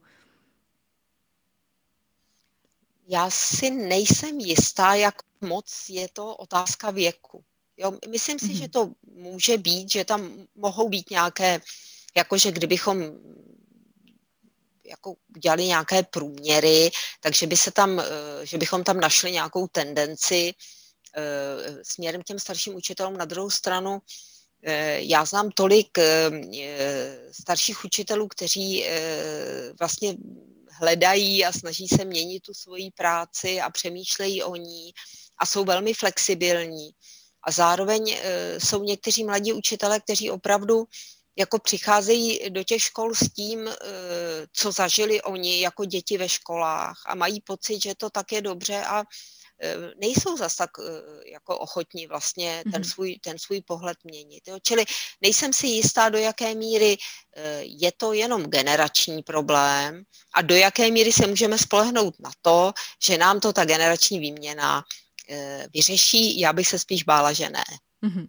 [3.08, 7.44] Já si nejsem jistá, jak moc je to otázka věku.
[7.78, 8.58] Jo, myslím si, mm-hmm.
[8.58, 11.62] že to může být, že tam mohou být nějaké,
[12.16, 12.98] jakože kdybychom
[14.86, 18.06] jako udělali nějaké průměry, takže by se tam, eh,
[18.44, 20.54] že bychom tam našli nějakou tendenci
[21.16, 23.18] eh, směrem k těm starším učitelům.
[23.18, 24.02] Na druhou stranu,
[24.64, 25.98] eh, já znám tolik
[27.32, 28.86] starších učitelů, kteří
[29.80, 30.16] vlastně
[30.72, 34.92] hledají a snaží se měnit tu svoji práci a přemýšlejí o ní
[35.38, 36.90] a jsou velmi flexibilní.
[37.44, 38.18] A zároveň
[38.58, 40.86] jsou někteří mladí učitelé, kteří opravdu
[41.36, 43.70] jako přicházejí do těch škol s tím,
[44.54, 48.84] co zažili oni jako děti ve školách a mají pocit, že to tak je dobře
[48.86, 49.04] a
[49.64, 52.84] Eh, nejsou zas tak eh, jako ochotní vlastně ten mhm.
[52.84, 54.48] svůj, ten svůj pohled měnit.
[54.48, 54.58] Jo?
[54.64, 54.86] Čili
[55.22, 56.98] nejsem si jistá, do jaké míry
[57.36, 60.04] eh, je to jenom generační problém
[60.36, 64.84] a do jaké míry se můžeme spolehnout na to, že nám to ta generační výměna
[65.74, 66.40] vyřeší.
[66.40, 67.64] Já bych se spíš bála, že ne.
[68.04, 68.28] Mm-hmm.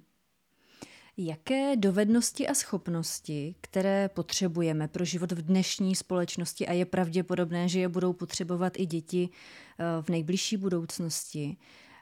[1.17, 7.81] Jaké dovednosti a schopnosti, které potřebujeme pro život v dnešní společnosti a je pravděpodobné, že
[7.81, 11.57] je budou potřebovat i děti eh, v nejbližší budoucnosti,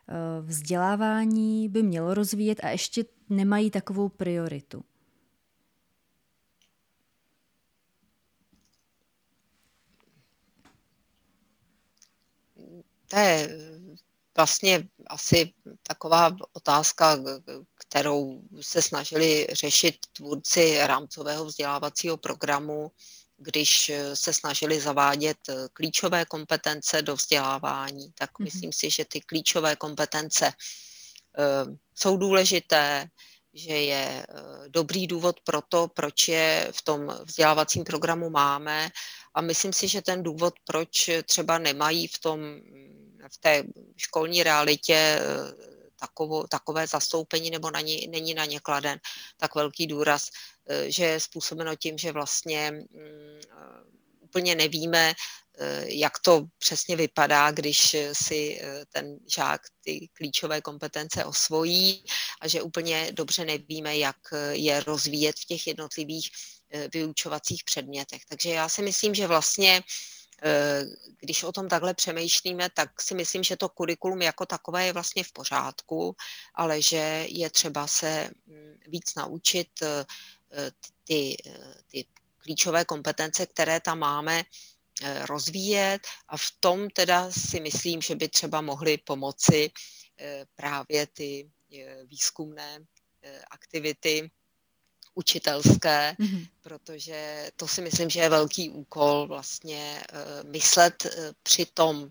[0.09, 4.85] eh, vzdělávání by mělo rozvíjet a ještě nemají takovou prioritu?
[13.09, 13.49] To je
[14.37, 17.19] vlastně asi taková otázka,
[17.79, 22.91] kterou se snažili řešit tvůrci rámcového vzdělávacího programu,
[23.37, 25.39] když se snažili zavádět
[25.73, 28.45] klíčové kompetence do vzdělávání, tak mm-hmm.
[28.45, 33.09] myslím si, že ty klíčové kompetence uh, jsou důležité,
[33.55, 34.27] že je
[34.69, 38.91] dobrý důvod pro to, proč je v tom vzdělávacím programu máme
[39.35, 42.41] a myslím si, že ten důvod, proč třeba nemají v tom
[43.29, 43.65] v té
[43.97, 45.23] školní realitě eh,
[46.01, 49.01] takovo, takové zastoupení nebo na ní, není na ně kladen
[49.37, 50.29] tak velký důraz,
[50.67, 53.83] eh, že je způsobeno tím, že vlastně mm, eh,
[54.21, 55.15] úplně nevíme,
[55.85, 62.05] jak to přesně vypadá, když si ten žák ty klíčové kompetence osvojí
[62.41, 64.17] a že úplně dobře nevíme, jak
[64.51, 66.31] je rozvíjet v těch jednotlivých
[66.93, 68.25] vyučovacích předmětech.
[68.29, 69.83] Takže já si myslím, že vlastně
[71.21, 75.25] když o tom takhle přemýšlíme, tak si myslím, že to kurikulum jako takové je vlastně
[75.25, 76.17] v pořádku,
[76.55, 80.05] ale že je třeba se mm, víc naučit eh,
[81.05, 81.37] ty,
[81.91, 82.05] ty
[82.39, 84.43] klíčové kompetence, které tam máme,
[85.03, 86.07] eh, rozvíjet.
[86.29, 89.71] A v tom teda si myslím, že by třeba mohly pomoci
[90.55, 91.51] právě ty
[92.07, 92.79] výzkumné
[93.51, 94.31] aktivity,
[95.15, 96.47] učitelské, mm-hmm.
[96.63, 101.11] protože to si myslím, že je velký úkol vlastně uh, myslet uh,
[101.43, 102.09] při tom, uh,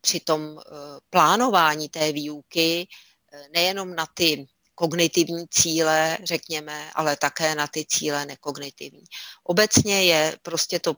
[0.00, 0.60] při tom
[1.10, 2.88] plánování té výuky
[3.52, 9.04] nejenom na ty kognitivní cíle, řekněme, ale také na ty cíle nekognitivní.
[9.44, 10.96] Obecně je prostě to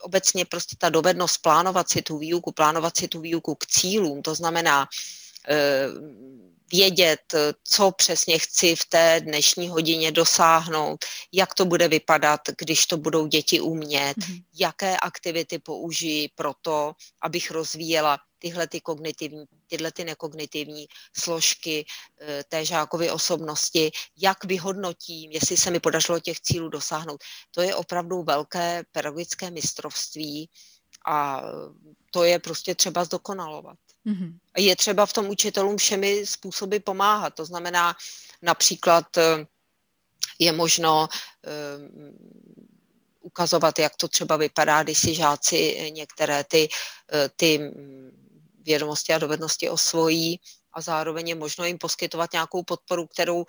[0.00, 4.34] obecně prostě ta dovednost plánovat si tu výuku, plánovat si tu výuku k cílům, to
[4.34, 4.88] znamená
[6.72, 12.96] vědět, co přesně chci v té dnešní hodině dosáhnout, jak to bude vypadat, když to
[12.96, 14.42] budou děti umět, mm-hmm.
[14.54, 21.84] jaké aktivity použiji pro to, abych rozvíjela tyhle ty kognitivní, tyhle ty nekognitivní složky
[22.20, 27.22] eh, té žákovy osobnosti, jak vyhodnotím, jestli se mi podařilo těch cílů dosáhnout.
[27.50, 30.50] To je opravdu velké pedagogické mistrovství
[31.06, 31.42] a
[32.10, 33.78] to je prostě třeba zdokonalovat.
[34.06, 34.38] Mm-hmm.
[34.56, 37.34] Je třeba v tom učitelům všemi způsoby pomáhat.
[37.34, 37.94] To znamená,
[38.42, 39.46] například eh,
[40.38, 42.16] je možno um,
[43.20, 46.68] ukazovat, jak to třeba vypadá, když si žáci některé ty,
[47.12, 47.72] eh, ty
[48.60, 50.40] vědomosti a dovednosti osvojí
[50.72, 53.44] a zároveň je možno jim poskytovat nějakou podporu, kterou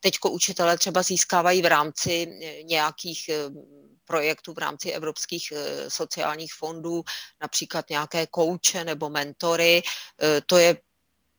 [0.00, 2.26] teďko učitelé třeba získávají v rámci
[2.62, 3.30] nějakých
[4.10, 7.02] projektů v rámci evropských eh, sociálních fondů,
[7.40, 9.82] například nějaké kouče nebo mentory.
[9.82, 10.82] Eh, to je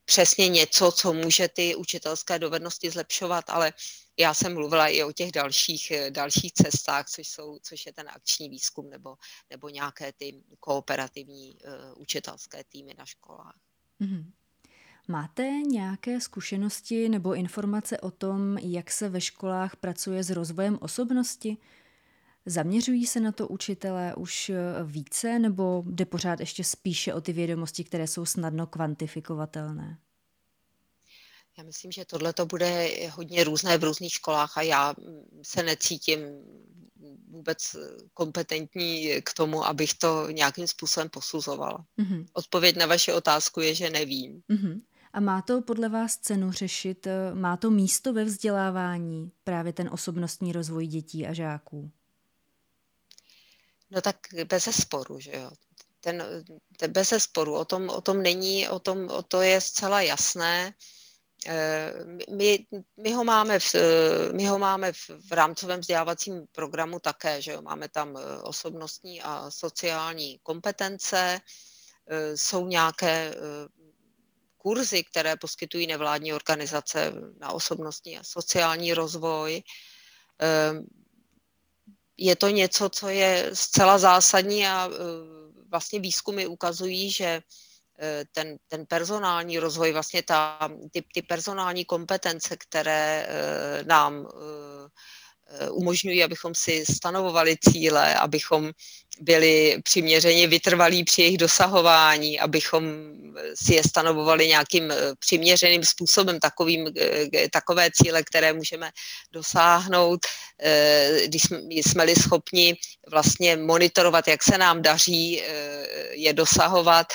[0.04, 3.72] přesně něco, co může ty učitelské dovednosti zlepšovat, ale
[4.16, 8.08] já jsem mluvila i o těch dalších, eh, dalších cestách, což, jsou, což je ten
[8.08, 9.16] akční výzkum nebo,
[9.50, 11.58] nebo nějaké ty kooperativní
[11.96, 13.56] učitelské týmy na školách.
[14.00, 14.24] Mm-hmm.
[15.08, 21.56] Máte nějaké zkušenosti nebo informace o tom, jak se ve školách pracuje s rozvojem osobnosti?
[22.46, 27.32] Zaměřují se na to učitelé už eh, více nebo jde pořád ještě spíše o ty
[27.32, 29.98] vědomosti, které jsou snadno kvantifikovatelné?
[31.58, 34.94] Já myslím, že tohle to bude hodně různé v různých školách a já
[35.42, 36.18] se necítím
[37.28, 37.76] vůbec
[38.14, 41.84] kompetentní k tomu, abych to nějakým způsobem posuzovala.
[41.98, 42.26] Mm-hmm.
[42.32, 44.42] Odpověď na vaši otázku je, že nevím.
[44.50, 44.80] Mm-hmm.
[45.12, 49.88] A má to podle vás cenu řešit, eh, má to místo ve vzdělávání, právě ten
[49.92, 51.90] osobnostní rozvoj dětí a žáků?
[53.92, 55.50] No tak bez sporu, že jo.
[56.00, 56.24] Ten,
[56.76, 60.74] ten bez sporu, o tom, o tom není, o tom, o to je zcela jasné.
[61.46, 61.92] Eh,
[62.30, 63.74] my, my, ho máme v,
[64.32, 67.62] my ho máme v, rámcovém vzdělávacím programu také, že jo?
[67.62, 71.40] máme tam eh, osobnostní a sociální kompetence,
[72.06, 73.34] eh, jsou nějaké
[74.56, 79.62] kurzy, které poskytují nevládní organizace na osobnostní a sociální rozvoj.
[82.16, 84.90] Je to něco, co je zcela zásadní a
[85.70, 87.42] vlastně výzkumy ukazují, že
[88.32, 90.58] ten, ten personální rozvoj, vlastně ta,
[90.92, 93.26] ty, ty personální kompetence, které
[93.86, 94.88] nám Eh,
[95.70, 98.70] umožňují, abychom si stanovovali cíle, abychom
[99.20, 102.84] byli přiměřeně vytrvalí při jejich dosahování, abychom
[103.54, 108.90] si je stanovovali nějakým eh, přiměřeným způsobem, takovým, eh, takové cíle, které můžeme
[109.32, 110.20] dosáhnout,
[111.24, 111.42] když
[111.74, 112.76] jsme-li schopni
[113.10, 115.42] vlastně monitorovat, jak se nám daří
[116.10, 117.06] je dosahovat,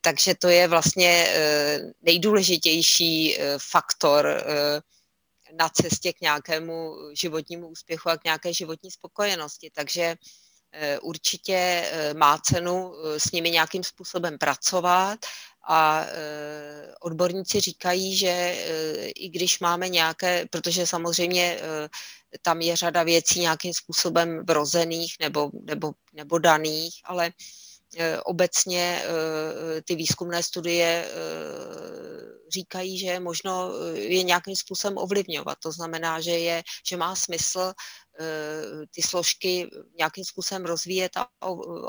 [0.00, 1.28] takže to je vlastně
[2.02, 3.38] nejdůležitější
[3.70, 4.44] faktor
[5.52, 9.70] na cestě k nějakému životnímu úspěchu a k nějaké životní spokojenosti.
[9.74, 10.16] Takže
[10.72, 15.18] eh, určitě eh, má cenu eh, s nimi nějakým způsobem pracovat
[15.68, 16.06] a
[17.00, 18.56] odborníci říkají, že
[19.14, 21.60] i když máme nějaké, protože samozřejmě
[22.42, 27.30] tam je řada věcí nějakým způsobem vrozených nebo, nebo, nebo daných, ale
[28.24, 29.02] obecně
[29.84, 31.04] ty výzkumné studie
[32.52, 35.58] říkají, že možno eh, je nějakým způsobem ovlivňovat.
[35.58, 41.28] To znamená, že, je, že má smysl eh, ty složky nějakým způsobem rozvíjet a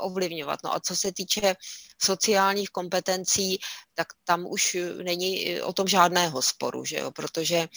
[0.00, 0.60] ovlivňovat.
[0.64, 1.54] No a co se týče
[2.02, 3.58] sociálních kompetencí,
[3.94, 7.10] tak tam už není o tom žádného sporu, že jo?
[7.10, 7.68] protože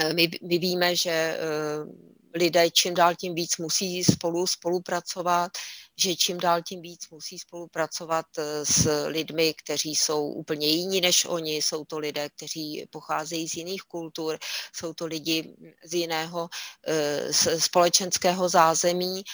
[0.00, 1.38] eh, my, my víme, že
[2.34, 5.52] lidé čím dál tím víc musí spolu spolupracovat,
[5.98, 11.24] že čím dál tím víc musí spolupracovat eh, s lidmi, kteří jsou úplně jiní než
[11.24, 14.38] oni, jsou to lidé, kteří pocházejí z jiných kultur,
[14.72, 16.48] jsou to lidi z jiného
[16.86, 19.24] eh, společenského zázemí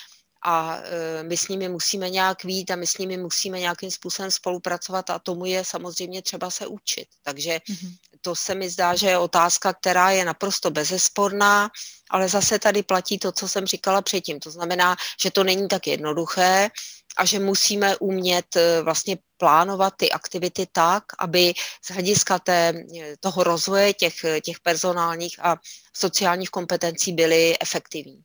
[0.43, 4.30] a e, my s nimi musíme nějak vít a my s nimi musíme nějakým způsobem
[4.30, 7.09] spolupracovat a tomu je samozřejmě třeba se učit.
[7.22, 7.97] Takže mm-hmm.
[8.20, 11.70] to se mi zdá, že je otázka, která je naprosto bezesporná,
[12.11, 14.40] ale zase tady platí to, co jsem říkala předtím.
[14.40, 16.70] To znamená, že to není tak jednoduché
[17.16, 23.16] a že musíme umět e, vlastně plánovat ty aktivity tak, aby z hlediska té, e,
[23.20, 25.57] toho rozvoje těch, těch personálních a
[25.93, 28.22] sociálních kompetencí byly efektivní.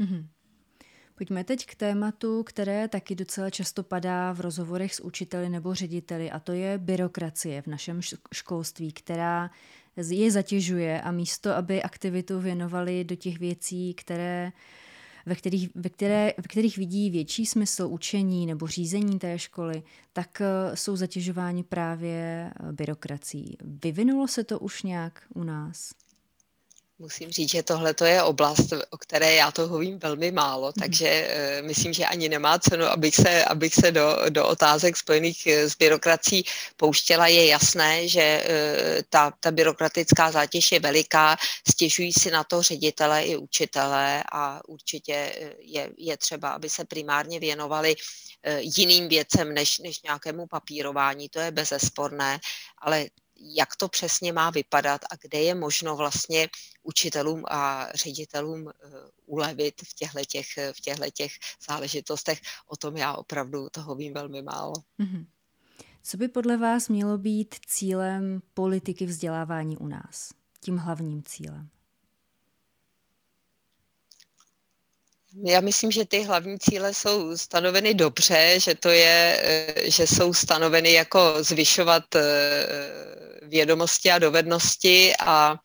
[0.00, 0.33] Mm-hmm.
[1.14, 6.30] Pojďme teď k tématu, které taky docela často padá v rozhovorech s učiteli nebo řediteli,
[6.30, 8.00] a to je byrokracie v našem
[8.32, 9.50] školství, která
[9.96, 14.52] je zatěžuje a místo, aby aktivitu věnovali do těch věcí, které
[15.26, 20.40] ve kterých, ve, které, ve kterých vidí větší smysl učení nebo řízení té školy, tak
[20.40, 23.56] eh, jsou zatěžováni právě eh, byrokracií.
[23.84, 25.94] Vyvinulo se to už nějak u nás?
[26.98, 30.72] Musím říct, že tohle je oblast, o které já toho vím velmi málo, mm.
[30.82, 31.28] takže
[31.60, 35.70] uh, myslím, že ani nemá cenu, abych se, abych se do, do otázek spojených eh,
[35.70, 36.44] s byrokrací
[36.76, 37.26] pouštěla.
[37.26, 41.36] Je jasné, že uh, ta, ta byrokratická zátěž je veliká,
[41.70, 47.40] stěžují si na to ředitele i učitelé a určitě je, je třeba, aby se primárně
[47.40, 47.94] věnovali
[48.60, 52.40] jiným věcem než, než nějakému papírování, to je bezesporné,
[52.78, 53.06] ale
[53.44, 56.48] jak to přesně má vypadat a kde je možno vlastně
[56.82, 58.72] učitelům a ředitelům eh,
[59.26, 61.32] ulevit v těchto těch, v těch
[61.68, 62.40] záležitostech.
[62.66, 64.74] O tom já opravdu toho vím velmi málo.
[64.98, 65.26] Mm-hmm.
[66.02, 70.30] Co by podle vás mělo být cílem politiky vzdělávání u nás?
[70.60, 71.68] Tím hlavním cílem?
[75.42, 80.34] Já myslím, že ty hlavní cíle jsou stanoveny dobře, že to je, eh, že jsou
[80.34, 82.66] stanoveny jako zvyšovat eh,
[83.42, 85.56] vědomosti a dovednosti a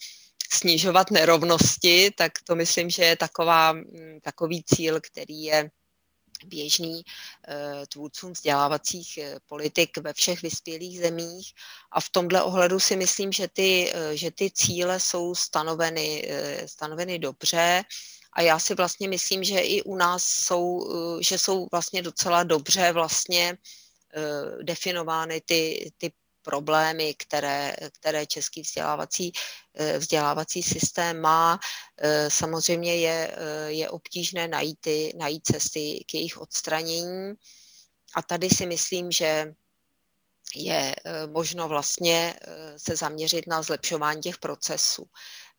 [0.52, 5.72] snižovat nerovnosti, tak to myslím, že je taková, mm, takový cíl, který je
[6.46, 7.02] běžný
[7.48, 11.54] eh, tvůrcům vzdělávacích politik ve všech vyspělých zemích.
[11.92, 16.30] A v tomhle ohledu si myslím, že ty, že ty cíle jsou stanoveny,
[16.66, 17.84] stanoveny dobře
[18.40, 22.44] a já si vlastně myslím, že i u nás jsou, eh, že jsou vlastně docela
[22.44, 23.58] dobře vlastně
[24.16, 26.12] eh, definovány ty, ty
[26.42, 29.32] problémy, které, které český vzdělávací,
[29.76, 31.60] eh, vzdělávací systém má.
[32.28, 33.38] Samozřejmě je,
[33.68, 37.34] je obtížné najít, ty, najít cesty k jejich odstranění.
[38.16, 39.54] A tady si myslím, že
[40.56, 40.96] je
[41.28, 42.40] možno vlastně
[42.78, 45.06] se zaměřit na zlepšování těch procesů.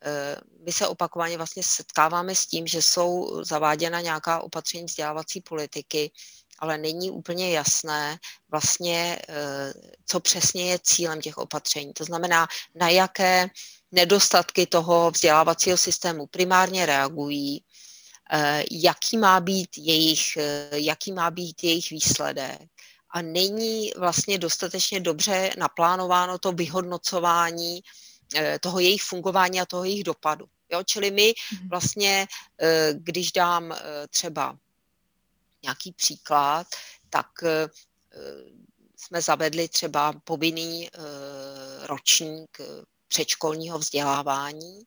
[0.05, 6.11] Eh, my se opakovaně vlastně setkáváme s tím, že jsou zaváděna nějaká opatření vzdělávací politiky,
[6.59, 8.19] ale není úplně jasné
[8.51, 9.73] vlastně, eh,
[10.07, 11.93] co přesně je cílem těch opatření.
[11.93, 13.51] To znamená, na jaké
[13.93, 17.65] nedostatky toho vzdělávacího systému primárně reagují,
[18.33, 20.39] eh, jaký má být jejich,
[20.73, 22.63] jaký má být jejich výsledek.
[23.11, 27.81] A není vlastně dostatečně dobře naplánováno to vyhodnocování
[28.61, 30.47] toho jejich fungování a toho jejich dopadu.
[30.73, 30.83] Jo?
[30.83, 31.69] Čili my mhm.
[31.69, 32.27] vlastně,
[32.93, 33.75] když dám
[34.11, 34.59] třeba
[35.63, 36.67] nějaký příklad,
[37.11, 37.27] tak
[38.97, 40.91] jsme zavedli třeba povinný
[41.83, 42.59] ročník
[43.09, 44.83] předškolního vzdělávání,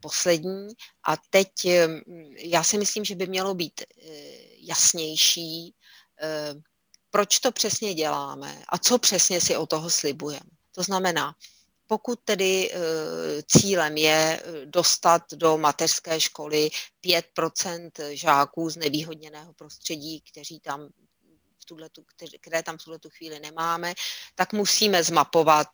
[0.00, 0.68] poslední.
[1.06, 1.48] A teď
[2.36, 3.80] já si myslím, že by mělo být
[4.56, 5.74] jasnější,
[7.10, 10.50] proč to přesně děláme a co přesně si o toho slibujeme.
[10.72, 11.34] To znamená,
[11.90, 12.70] pokud tedy
[13.46, 16.70] cílem je dostat do mateřské školy
[17.04, 20.88] 5% žáků z nevýhodněného prostředí, kteří tam
[21.58, 22.04] v tuhletu,
[22.40, 23.94] které tam v tuhle chvíli nemáme,
[24.34, 25.68] tak musíme zmapovat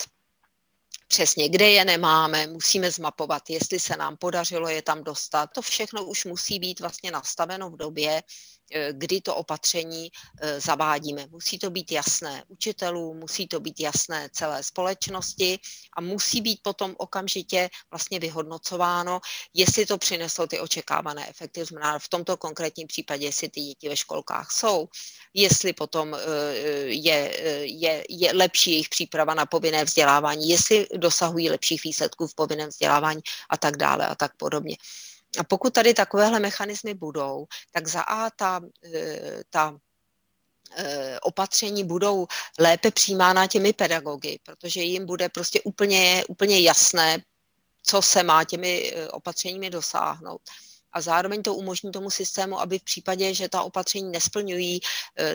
[1.08, 5.50] přesně, kde je nemáme, musíme zmapovat, jestli se nám podařilo je tam dostat.
[5.54, 8.55] To všechno už musí být vlastně nastaveno v době, Eh,
[8.92, 10.10] kdy to opatření
[10.40, 11.26] eh, zavádíme.
[11.30, 15.58] Musí to být jasné učitelům, musí to být jasné celé společnosti
[15.96, 19.20] a musí být potom okamžitě vlastně vyhodnocováno,
[19.54, 23.96] jestli to přineslo ty očekávané efekty, znamená v tomto konkrétním případě, jestli ty děti ve
[23.96, 24.88] školkách jsou,
[25.34, 26.18] jestli potom eh,
[26.86, 27.32] je,
[27.64, 33.20] je, je lepší jejich příprava na povinné vzdělávání, jestli dosahují lepších výsledků v povinném vzdělávání
[33.50, 34.76] a tak dále a tak podobně.
[35.38, 38.60] A pokud tady takovéhle mechanismy budou, tak za A ta,
[38.94, 39.78] e, ta
[40.76, 42.26] e, opatření budou
[42.58, 47.22] lépe přijímána těmi pedagogy, protože jim bude prostě úplně, úplně jasné,
[47.82, 50.40] co se má těmi e, opatřeními dosáhnout.
[50.92, 54.80] A zároveň to umožní tomu systému, aby v případě, že ta opatření nesplňují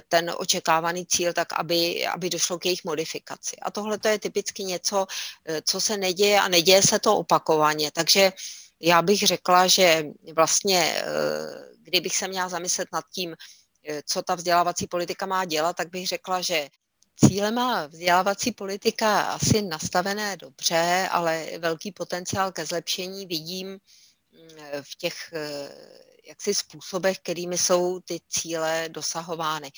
[0.07, 3.55] ten očekávaný cíl, tak aby, aby došlo k jejich modifikaci.
[3.61, 5.05] A tohle to je typicky něco,
[5.65, 7.91] co se neděje a neděje se to opakovaně.
[7.91, 8.31] Takže
[8.81, 10.03] já bych řekla, že
[10.35, 11.05] vlastně, eh,
[11.77, 13.35] kdybych se měla zamyslet nad tím,
[13.87, 16.67] eh, co ta vzdělávací politika má dělat, tak bych řekla, že
[17.15, 23.79] Cíle má vzdělávací politika asi nastavené dobře, ale velký potenciál ke zlepšení vidím mm,
[24.81, 25.69] v těch eh,
[26.27, 29.71] jaksi způsobech, kterými jsou ty cíle dosahovány.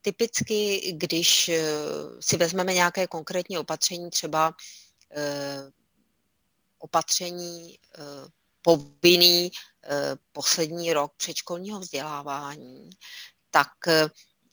[0.00, 1.50] Typicky, když
[2.20, 4.52] si vezmeme nějaké konkrétní opatření, třeba
[6.78, 8.02] opatření eh,
[8.62, 9.50] povinný
[9.84, 12.90] eh, poslední rok předškolního vzdělávání,
[13.50, 14.08] tak eh,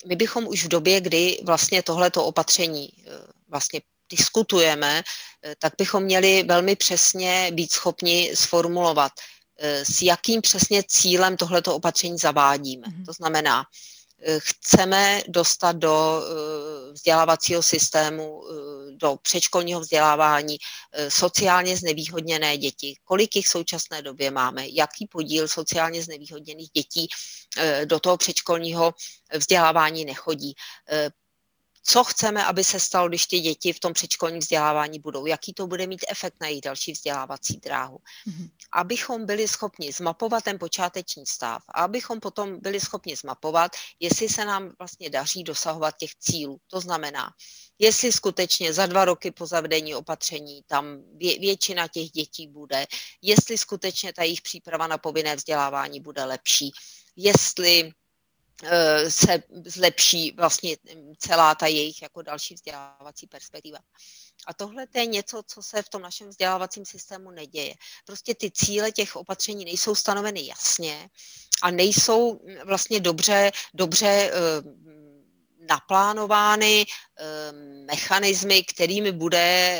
[0.08, 2.90] my bychom už v době, kdy vlastně tohleto opatření
[3.48, 5.04] vlastně diskutujeme,
[5.60, 9.12] tak bychom měli velmi přesně být schopni sformulovat,
[9.84, 12.88] s jakým přesně cílem tohleto opatření zavádíme.
[12.88, 13.06] Mm-hmm.
[13.06, 13.64] To znamená,
[14.40, 16.22] chceme dostat do
[16.94, 18.44] vzdělávacího systému
[19.04, 20.58] do předškolního vzdělávání
[20.92, 22.96] eh, sociálně znevýhodněné děti.
[23.04, 24.64] Kolik jich v současné době máme?
[24.70, 27.08] Jaký podíl sociálně znevýhodněných dětí
[27.58, 28.94] eh, do toho předškolního
[29.38, 30.54] vzdělávání nechodí?
[31.86, 35.68] Co chceme, aby se stalo, když ty děti v tom předškolním vzdělávání budou, jaký to
[35.68, 37.98] bude mít efekt na jejich další vzdělávací dráhu.
[37.98, 38.50] Mm-hmm.
[38.72, 44.46] Abychom byli schopni zmapovat ten počáteční stav a abychom potom byli schopni zmapovat, jestli se
[44.46, 46.58] nám vlastně daří dosahovat těch cílů.
[46.68, 47.34] To znamená,
[47.80, 52.88] jestli skutečně za dva roky po zavedení opatření tam vě, většina těch dětí bude,
[53.22, 56.72] jestli skutečně ta jejich příprava na povinné vzdělávání bude lepší,
[57.16, 57.92] jestli
[59.10, 60.78] se zlepší vlastně
[61.18, 63.80] celá ta jejich jako další vzdělávací perspektiva.
[64.48, 67.76] A tohle je něco, co se v tom našem vzdělávacím systému neděje.
[68.06, 71.10] Prostě ty cíle těch opatření nejsou stanoveny jasně
[71.62, 74.34] a nejsou vlastně dobře, dobře eh,
[75.70, 77.52] naplánovány eh,
[77.86, 79.80] mechanismy, kterými bude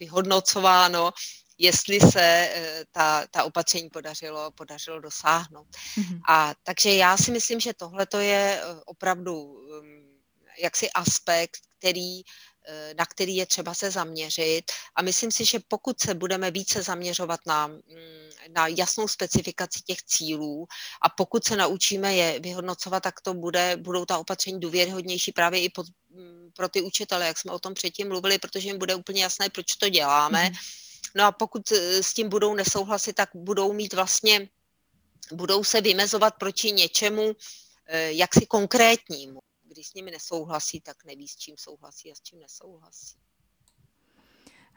[0.00, 1.12] vyhodnocováno,
[1.60, 5.66] jestli se eh, ta, ta opatření podařilo, podařilo dosáhnout.
[5.68, 6.20] Mm-hmm.
[6.28, 9.60] A takže já si myslím, že tohle je eh, opravdu um,
[10.58, 12.20] jaksi aspekt, který
[12.66, 14.72] eh, na který je třeba se zaměřit.
[14.94, 17.80] A myslím si, že pokud se budeme více zaměřovat na, mm,
[18.56, 20.66] na jasnou specifikaci těch cílů
[21.02, 25.68] a pokud se naučíme je vyhodnocovat, tak to bude, budou ta opatření důvěryhodnější právě i
[25.68, 29.22] pod, mm, pro ty učitele, jak jsme o tom předtím mluvili, protože jim bude úplně
[29.22, 30.48] jasné, proč to děláme.
[30.48, 30.80] Mm-hmm
[31.14, 34.48] No a pokud eh, s tím budou nesouhlasit, tak budou mít vlastně,
[35.32, 37.32] budou se vymezovat proti něčemu
[37.86, 39.40] eh, jaksi konkrétnímu.
[39.64, 43.16] Když s nimi nesouhlasí, tak neví, s čím souhlasí a s čím nesouhlasí.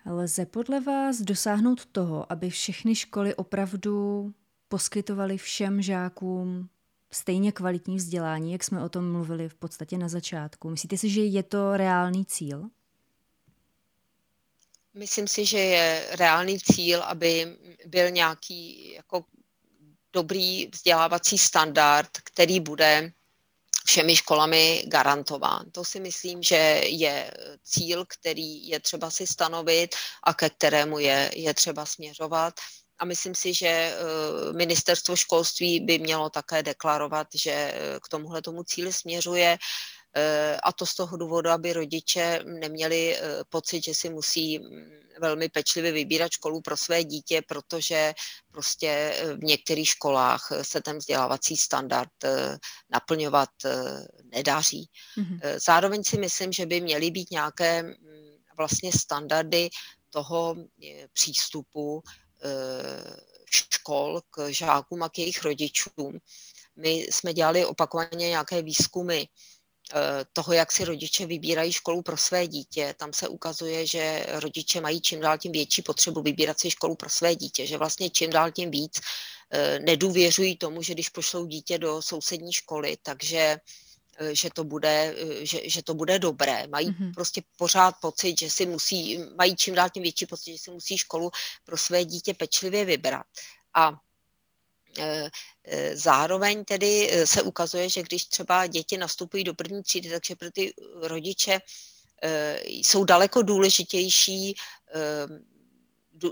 [0.05, 4.33] Lze podle vás dosáhnout toho, aby všechny školy opravdu
[4.67, 6.69] poskytovaly všem žákům
[7.11, 10.69] stejně kvalitní vzdělání, jak jsme o tom mluvili v podstatě na začátku?
[10.69, 12.69] Myslíte si, že je to reálný cíl?
[14.93, 19.25] Myslím si, že je reálný cíl, aby byl nějaký jako
[20.13, 23.11] dobrý vzdělávací standard, který bude
[23.85, 25.71] všemi školami garantován.
[25.71, 27.31] To si myslím, že je
[27.63, 32.53] cíl, který je třeba si stanovit a ke kterému je, je třeba směřovat.
[32.99, 33.95] a myslím si, že
[34.55, 37.73] ministerstvo školství by mělo také deklarovat, že
[38.03, 39.57] k tomuhle tomu cíli směřuje
[40.63, 43.17] a to z toho důvodu, aby rodiče neměli
[43.49, 44.91] pocit, že si musí mm,
[45.21, 48.13] velmi pečlivě vybírat školu pro své dítě, protože
[48.51, 52.11] prostě v některých školách se ten vzdělávací standard
[52.89, 53.49] naplňovat
[54.23, 54.89] nedaří.
[55.17, 55.39] Mm-hmm.
[55.65, 57.93] Zároveň si myslím, že by měly být nějaké mm,
[58.57, 59.69] vlastně standardy
[60.09, 60.55] toho
[61.13, 62.03] přístupu
[63.51, 66.19] škol k žákům a k jejich rodičům.
[66.75, 69.27] My jsme dělali opakovaně nějaké výzkumy Eh,
[70.33, 72.95] toho, jak si rodiče vybírají školu pro své dítě.
[72.97, 77.09] Tam se ukazuje, že rodiče mají čím dál tím větší potřebu vybírat si školu pro
[77.09, 79.01] své dítě, že vlastně čím dál tím víc
[79.51, 83.57] eh, nedůvěřují tomu, že když pošlou dítě do sousední školy, takže
[84.17, 86.67] eh, že to bude, že, že to bude dobré.
[86.67, 87.13] Mají mm-hmm.
[87.13, 90.97] prostě pořád pocit, že si musí, mají čím dál tím větší pocit, že si musí
[90.97, 91.31] školu
[91.63, 93.25] pro své dítě pečlivě vybrat.
[93.73, 94.12] A Eh, eh,
[95.93, 100.51] zároveň tedy eh, se ukazuje, že když třeba děti nastupují do první třídy, takže pro
[100.51, 101.59] ty rodiče
[102.65, 104.55] jsou daleko důležitější,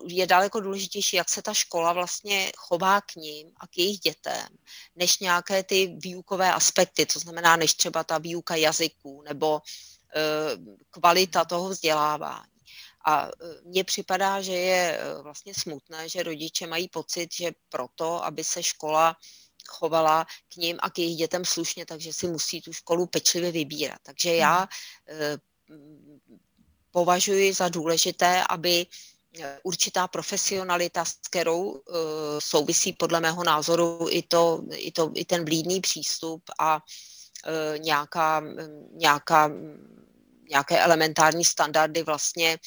[0.07, 4.47] je daleko důležitější, jak se ta škola vlastně chová k ním a k jejich dětem,
[4.95, 9.61] než nějaké ty výukové aspekty, to znamená, než třeba ta výuka jazyků nebo
[10.89, 12.50] kvalita toho vzdělávání.
[13.05, 13.29] A e,
[13.63, 18.63] mně připadá, že je e, vlastně smutné, že rodiče mají pocit, že proto, aby se
[18.63, 19.15] škola
[19.67, 23.97] chovala k ním a k jejich dětem slušně, takže si musí tu školu pečlivě vybírat.
[24.03, 24.67] Takže já
[25.07, 25.21] hmm.
[25.21, 25.37] e,
[26.91, 28.85] považuji za důležité, aby
[29.63, 31.81] určitá profesionalita, s kterou
[32.39, 36.79] souvisí podle mého názoru i, to, i, to, i ten blídný přístup a
[37.77, 38.43] nějaká,
[38.91, 39.51] nějaká,
[40.51, 42.57] nějaké elementární standardy vlastně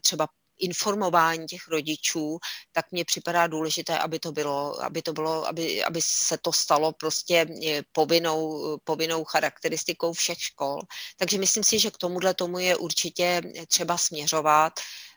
[0.00, 0.28] třeba
[0.58, 2.38] informování těch rodičů,
[2.72, 6.92] tak mně připadá důležité, aby to bylo, aby to bylo, aby, aby se to stalo
[6.92, 10.80] prostě eh, povinnou, povinnou charakteristikou všech škol.
[11.16, 14.72] Takže myslím si, že k tomuhle tomu je určitě třeba směřovat,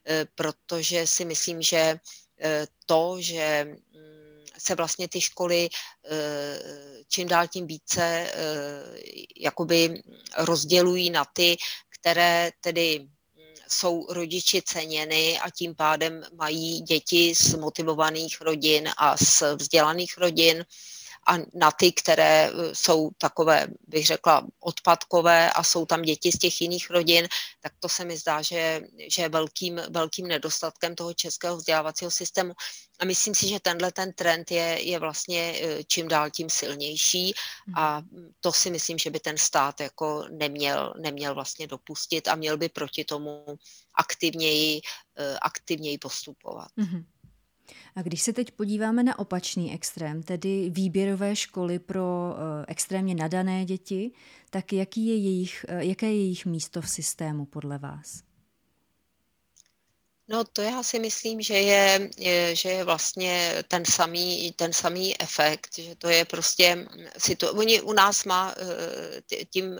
[0.07, 1.99] eh, protože si myslím, že
[2.86, 5.70] to, že mm, se vlastně ty školy
[7.09, 8.32] čím dál tím více
[9.38, 10.01] jakoby
[10.38, 11.57] rozdělují na ty,
[11.89, 13.07] které tedy
[13.70, 20.65] jsou rodiči ceněny a tím pádem mají děti z motivovaných rodin a z vzdělaných rodin
[21.28, 26.38] a na ty, které eh, jsou takové, bych řekla, odpadkové a jsou tam děti z
[26.38, 27.28] těch jiných rodin,
[27.61, 32.53] tak to se mi zdá, že, že je velkým, velkým nedostatkem toho českého vzdělávacího systému.
[32.99, 37.34] A myslím si, že tenhle ten trend je, je vlastně eh, čím dál tím silnější
[37.75, 38.01] a
[38.39, 42.69] to si myslím, že by ten stát jako neměl, neměl vlastně dopustit a měl by
[42.69, 43.45] proti tomu
[43.93, 44.82] aktivněji,
[45.17, 46.67] eh, aktivněji postupovat.
[46.78, 47.03] Mm-hmm.
[47.98, 53.66] A když se teď podíváme na opačný extrém, tedy výběrové školy pro eh, extrémně nadané
[53.66, 54.12] děti,
[54.50, 58.22] tak jaký je jejich, eh, jaké je jejich místo v systému podle vás?
[60.28, 62.10] No to já si myslím, že je,
[62.54, 66.88] že je vlastně ten samý, ten samý efekt, že to je prostě,
[67.18, 69.80] situ, oni u nás má eh, tím,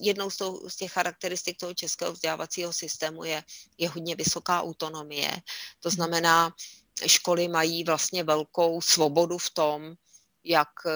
[0.00, 3.42] jednou z, toho, z těch charakteristik toho českého vzdělávacího systému je,
[3.78, 5.30] je hodně vysoká autonomie.
[5.80, 6.52] To znamená,
[7.06, 9.94] školy mají vlastně velkou svobodu v tom,
[10.44, 10.92] jak eh,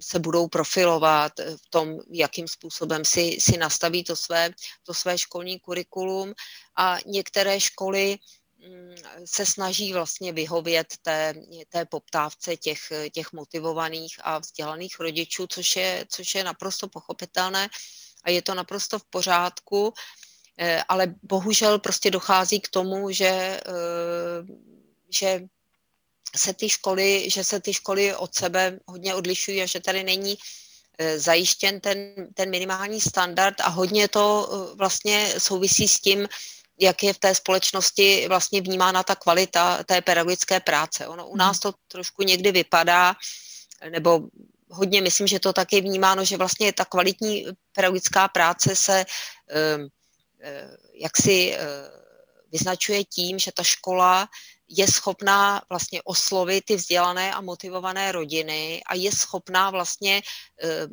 [0.00, 4.50] se budou profilovat, v tom, jakým způsobem si, si nastaví to své,
[4.82, 6.34] to své školní kurikulum.
[6.76, 8.18] A některé školy
[8.58, 11.34] mm, se snaží vlastně vyhovět té,
[11.68, 12.80] té poptávce těch,
[13.12, 17.68] těch motivovaných a vzdělaných rodičů, což je, což je naprosto pochopitelné
[18.24, 19.92] a je to naprosto v pořádku.
[20.58, 24.42] Eh, ale bohužel prostě dochází k tomu, že, eh,
[25.10, 25.40] že
[26.36, 30.38] se ty školy, že se ty školy od sebe hodně odlišují a že tady není
[30.98, 31.96] eh, zajištěn ten,
[32.34, 34.48] ten minimální standard a hodně to
[34.78, 36.28] vlastně souvisí s tím,
[36.80, 41.06] jak je v té společnosti vlastně vnímána ta kvalita té pedagogické práce.
[41.06, 43.14] Ono u nás to trošku někdy vypadá,
[43.90, 44.20] nebo
[44.70, 49.04] hodně myslím, že to taky vnímáno, že vlastně ta kvalitní pedagogická práce se
[49.50, 49.78] Eh,
[50.94, 51.58] jak si eh,
[52.52, 54.28] vyznačuje tím, že ta škola
[54.68, 60.22] je schopná vlastně oslovit ty vzdělané a motivované rodiny a je schopná vlastně
[60.62, 60.86] eh,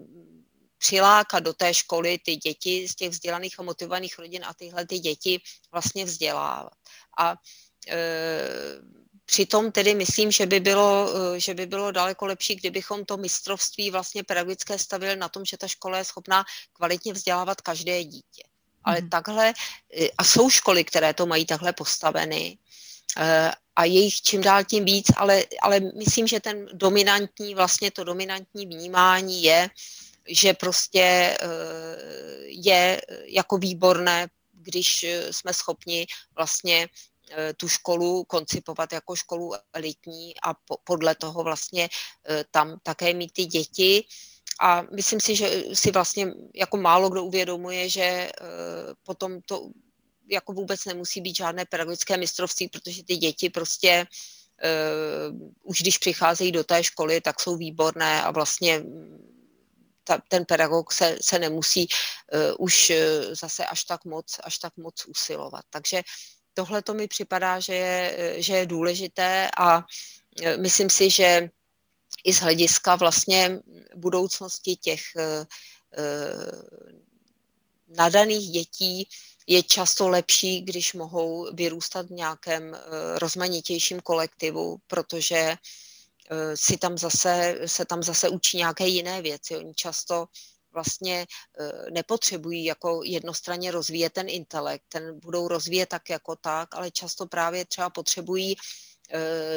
[0.78, 5.00] přilákat do té školy ty děti z těch vzdělaných a motivovaných rodin a tyhle ty
[5.00, 5.42] děti
[5.72, 6.74] vlastně vzdělávat.
[7.20, 7.36] A
[9.26, 14.24] přitom tedy myslím, že by, bylo, že by bylo daleko lepší, kdybychom to mistrovství vlastně
[14.24, 18.51] pedagogické stavili na tom, že ta škola je schopná kvalitně vzdělávat každé dítě
[18.84, 19.10] ale hmm.
[19.10, 19.54] takhle,
[19.98, 22.58] eh, a jsou školy, které to mají takhle postaveny,
[23.76, 28.04] a je jich čím dál tím víc, ale, ale myslím, že ten dominantní, vlastně to
[28.04, 29.70] dominantní vnímání je,
[30.28, 31.38] že prostě
[32.46, 36.88] je jako výborné, když jsme schopni vlastně
[37.58, 41.90] tu školu koncipovat jako školu elitní a po, podle toho vlastně
[42.52, 44.04] tam také mít ty děti.
[44.64, 48.32] A myslím si, že si vlastně jako málo kdo uvědomuje, že
[49.04, 49.70] potom to
[50.32, 54.06] jako vůbec nemusí být žádné pedagogické mistrovství, protože ty děti prostě
[54.64, 58.84] uh, už když přicházejí do té školy, tak jsou výborné a vlastně
[60.04, 62.92] ta, ten pedagog se, se nemusí uh, už
[63.32, 65.66] zase až tak moc, až tak moc usilovat.
[65.70, 66.02] Takže
[66.54, 69.84] tohle to mi připadá, že je, že je důležité a
[70.58, 71.50] myslím si, že
[72.24, 73.60] i z hlediska vlastně
[73.96, 75.46] budoucnosti těch uh,
[77.98, 79.08] nadaných dětí
[79.48, 82.80] je často lepší, když mohou vyrůstat v nějakém eh,
[83.20, 89.58] rozmanitějším kolektivu, protože eh, si tam zase, se tam zase učí nějaké jiné věci.
[89.58, 90.26] Oni často
[90.74, 91.28] vlastně
[91.60, 97.26] eh, nepotřebují jako jednostranně rozvíjet ten intelekt, ten budou rozvíjet tak jako tak, ale často
[97.26, 98.91] právě třeba potřebují Eh,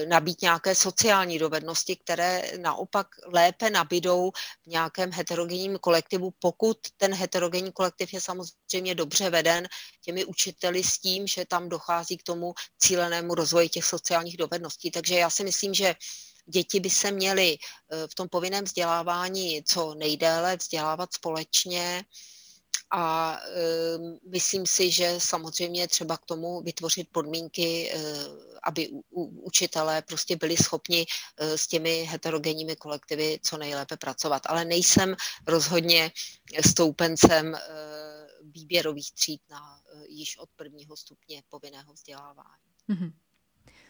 [0.07, 4.31] nabít nějaké sociální dovednosti, které naopak lépe nabídou
[4.63, 9.69] v nějakém heterogenním kolektivu, pokud ten heterogenní kolektiv je samozřejmě dobře veden
[10.01, 14.91] těmi učiteli s tím, že tam dochází k tomu cílenému rozvoji těch sociálních dovedností.
[14.91, 15.95] Takže já si myslím, že
[16.47, 22.05] děti by se měly eh, v tom povinném vzdělávání co nejdéle vzdělávat společně,
[22.91, 27.99] a e, myslím si, že samozřejmě třeba k tomu vytvořit podmínky, e,
[28.63, 28.89] aby
[29.43, 31.07] učitelé prostě byli schopni
[31.37, 34.43] e, s těmi heterogenními kolektivy co nejlépe pracovat.
[34.47, 35.17] Ale nejsem
[35.47, 36.13] rozhodně
[36.67, 37.61] stoupencem e,
[38.43, 42.73] výběrových tříd na již od prvního stupně povinného vzdělávání.
[42.89, 43.13] Mm-hmm.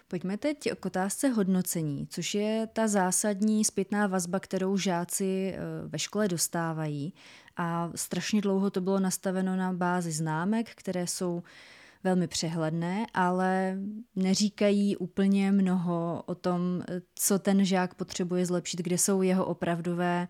[0.08, 5.54] Pojďme teď k otázce hodnocení, což je ta zásadní zpětná vazba, kterou žáci
[5.86, 7.14] ve škole dostávají
[7.56, 11.42] a strašně dlouho to bylo nastaveno na bázi známek, které jsou
[12.04, 13.78] velmi přehledné, ale
[14.16, 16.82] neříkají úplně mnoho o tom,
[17.14, 20.28] co ten žák potřebuje zlepšit, kde jsou jeho opravdové,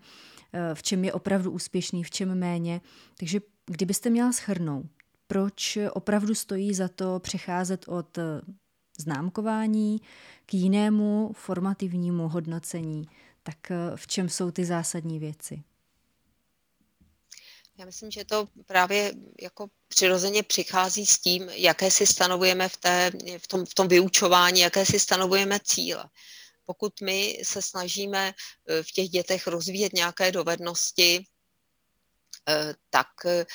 [0.73, 2.81] v čem je opravdu úspěšný, v čem méně.
[3.17, 4.85] Takže kdybyste měla schrnout,
[5.27, 8.17] proč opravdu stojí za to přecházet od
[8.99, 10.01] známkování
[10.45, 13.05] k jinému formativnímu hodnocení,
[13.43, 13.57] tak
[13.95, 15.63] v čem jsou ty zásadní věci?
[17.77, 23.11] Já myslím, že to právě jako přirozeně přichází s tím, jaké si stanovujeme v, té,
[23.37, 26.05] v, tom, v tom vyučování, jaké si stanovujeme cíle.
[26.65, 31.25] Pokud my se snažíme eh, v těch dětech rozvíjet nějaké dovednosti,
[32.49, 33.45] eh, tak eh,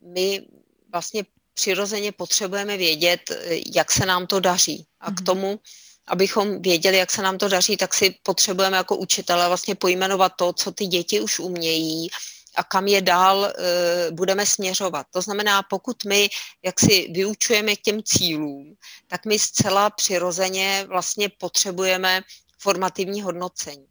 [0.00, 0.46] my
[0.92, 1.24] vlastně
[1.54, 3.30] přirozeně potřebujeme vědět,
[3.74, 4.86] jak se nám to daří.
[5.00, 5.24] A k mhm.
[5.24, 5.60] tomu,
[6.06, 10.52] abychom věděli, jak se nám to daří, tak si potřebujeme jako učitele vlastně pojmenovat to,
[10.52, 12.08] co ty děti už umějí
[12.56, 15.06] a kam je dál uh, budeme směřovat.
[15.10, 16.28] To znamená, pokud my
[16.62, 18.74] jak si vyučujeme k těm cílům,
[19.06, 22.22] tak my zcela přirozeně vlastně potřebujeme
[22.58, 23.86] formativní hodnocení.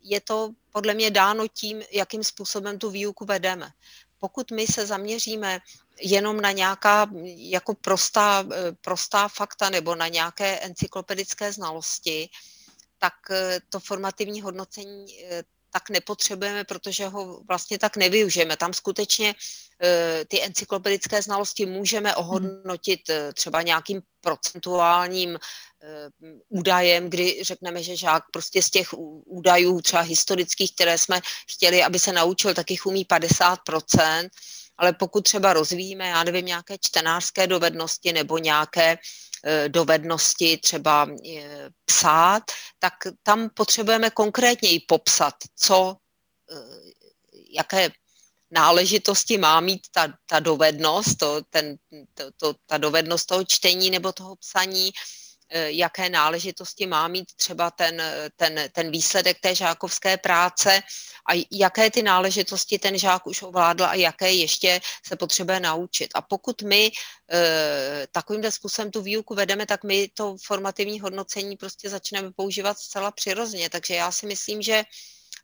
[0.00, 3.70] Je to podle mě dáno tím, jakým způsobem tu výuku vedeme.
[4.18, 5.60] Pokud my se zaměříme
[6.00, 12.28] jenom na nějaká jako prostá, eh, prostá fakta nebo na nějaké encyklopedické znalosti,
[12.98, 15.06] tak eh, to formativní hodnocení
[15.70, 18.56] tak nepotřebujeme, protože ho vlastně tak nevyužijeme.
[18.56, 19.34] Tam skutečně
[19.82, 26.08] eh, ty encyklopedické znalosti můžeme ohodnotit eh, třeba nějakým procentuálním eh,
[26.48, 28.88] údajem, kdy řekneme, že žák prostě z těch
[29.26, 34.28] údajů třeba historických, které jsme chtěli, aby se naučil, tak jich umí 50%,
[34.78, 38.98] ale pokud třeba rozvíjíme, já nevím, nějaké čtenářské dovednosti nebo nějaké
[39.68, 42.42] dovednosti třeba eh, psát,
[42.78, 45.96] tak tam potřebujeme konkrétněji popsat, co,
[46.50, 46.56] eh,
[47.50, 47.90] jaké
[48.50, 51.76] náležitosti má mít ta, ta dovednost, to, ten,
[52.14, 55.19] to, to, ta dovednost toho čtení nebo toho psaní, Eh,
[55.52, 58.02] jaké náležitosti má mít třeba ten,
[58.36, 60.82] ten, ten výsledek té žákovské práce
[61.30, 66.10] a jaké ty náležitosti ten žák už ovládl a jaké ještě se potřebuje naučit.
[66.14, 66.90] A pokud my
[67.32, 73.10] e, takovýmhle způsobem tu výuku vedeme, tak my to formativní hodnocení prostě začneme používat zcela
[73.10, 73.70] přirozeně.
[73.70, 74.84] Takže já si myslím, že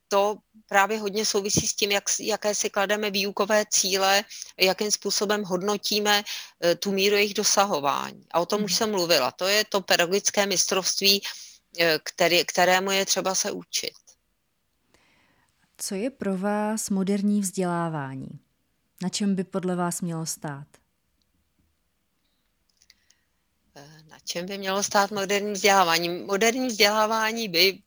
[0.08, 0.36] to
[0.68, 4.24] právě hodně souvisí s tím, jak, jaké si klademe výukové cíle,
[4.60, 6.22] jakým způsobem hodnotíme
[6.60, 8.26] eh, tu míru jejich dosahování.
[8.30, 8.76] A o tom už mhm.
[8.76, 9.30] jsem mluvila.
[9.30, 11.22] To je to pedagogické mistrovství,
[11.78, 13.92] eh, který, kterému je třeba se učit.
[15.78, 18.40] Co je pro vás moderní vzdělávání?
[19.02, 20.66] Na čem by podle vás mělo stát?
[24.08, 26.08] Na čem by mělo stát moderní vzdělávání?
[26.08, 27.78] Moderní vzdělávání by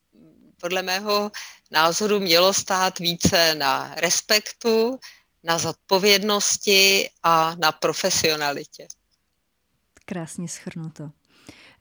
[0.62, 1.32] podle mého
[1.72, 5.00] názoru mělo stát více na respektu,
[5.44, 8.88] na zodpovědnosti a na profesionalitě.
[10.06, 11.10] Krásně schrnuto.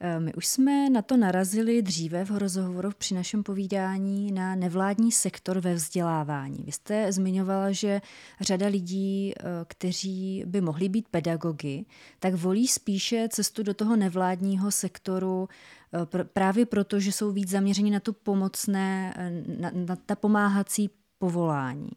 [0.01, 5.11] Eh, my už jsme na to narazili dříve v rozhovoru při našem povídání na nevládní
[5.11, 6.63] sektor ve vzdělávání.
[6.65, 8.01] Vy jste zmiňovala, že
[8.41, 11.85] řada lidí, eh, kteří by mohli být pedagogy,
[12.19, 15.49] tak volí spíše cestu do toho nevládního sektoru
[15.93, 19.13] eh, právě proto, že jsou víc zaměřeni na tu pomocné,
[19.59, 21.89] na, na ta pomáhací povolání.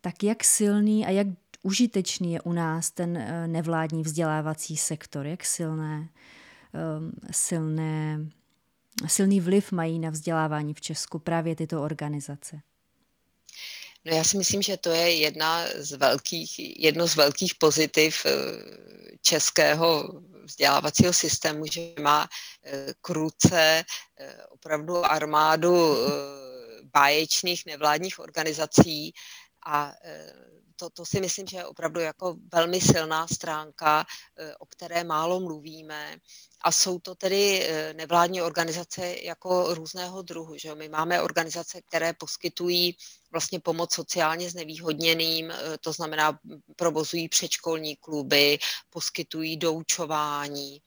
[0.00, 1.26] Tak jak silný a jak
[1.62, 5.26] užitečný je u nás ten nevládní vzdělávací sektor?
[5.26, 6.08] Jak silné
[6.72, 8.18] Um, silné,
[9.06, 12.60] silný vliv mají na vzdělávání v Česku právě tyto organizace?
[14.04, 18.32] No já si myslím, že to je jedna z velkých, jedno z velkých pozitiv eh,
[19.22, 22.28] českého vzdělávacího systému, že má
[22.64, 23.84] eh, kruce
[24.18, 25.96] eh, opravdu armádu
[26.92, 29.12] báječných nevládních organizací
[29.66, 29.92] a
[30.80, 34.06] to, to si myslím, že je opravdu jako velmi silná stránka,
[34.58, 36.16] o které málo mluvíme
[36.62, 40.56] a jsou to tedy eh, nevládní organizace jako různého druhu.
[40.56, 40.74] Že?
[40.74, 42.96] My máme organizace, které poskytují
[43.32, 46.38] vlastně pomoc sociálně znevýhodněným, eh, to znamená
[46.76, 48.58] provozují předškolní kluby,
[48.90, 50.78] poskytují doučování,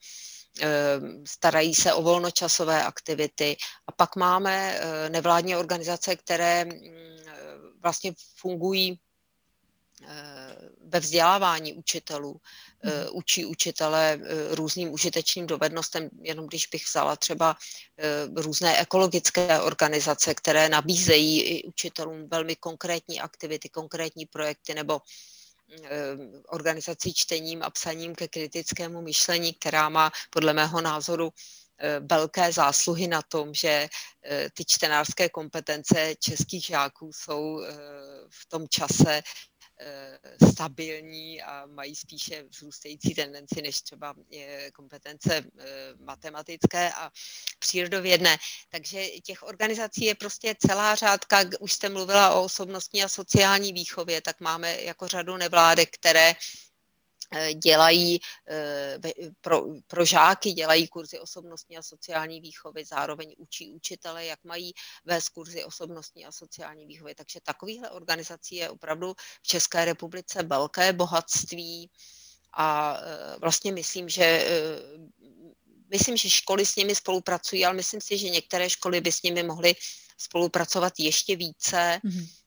[0.62, 3.56] eh, starají se o volnočasové aktivity.
[3.86, 6.70] A pak máme nevládní organizace, které mm,
[7.82, 9.00] vlastně fungují
[10.86, 12.40] ve vzdělávání učitelů.
[12.82, 12.92] Mhm.
[12.92, 17.56] Eh, učí učitele eh, různým užitečným dovednostem, jenom když bych vzala třeba
[17.98, 25.00] eh, různé ekologické organizace, které nabízejí učitelům velmi konkrétní aktivity, konkrétní projekty nebo
[26.48, 31.30] organizací čtením a psaním ke kritickému myšlení, která má podle mého názoru
[32.00, 33.88] velké zásluhy na tom, že
[34.54, 37.60] ty čtenářské kompetence českých žáků jsou
[38.28, 39.22] v tom čase Eh,
[40.52, 44.14] stabilní a mají spíše vzrůstající tendenci než třeba
[44.74, 45.64] kompetence eh,
[46.04, 47.10] matematické a
[47.58, 48.36] přírodovědné.
[48.68, 54.20] Takže těch organizací je prostě celá řádka, už jste mluvila o osobnostní a sociální výchově,
[54.20, 56.73] tak máme jako řadu nevládek, které Eh,
[57.54, 58.98] dělají eh,
[59.40, 64.72] pro, pro žáky, dělají kurzy osobnostní a sociální výchovy, zároveň učí učitele, jak mají
[65.04, 67.14] vést kurzy osobnostní a sociální výchovy.
[67.14, 71.90] Takže takovýchhle organizací je opravdu v České republice velké bohatství
[72.56, 74.46] a eh, vlastně myslím, že
[75.90, 79.42] myslím, že školy s nimi spolupracují, ale myslím si, že některé školy by s nimi
[79.42, 79.74] mohly
[80.18, 82.00] spolupracovat ještě více.
[82.04, 82.43] Mm-hmm Eh,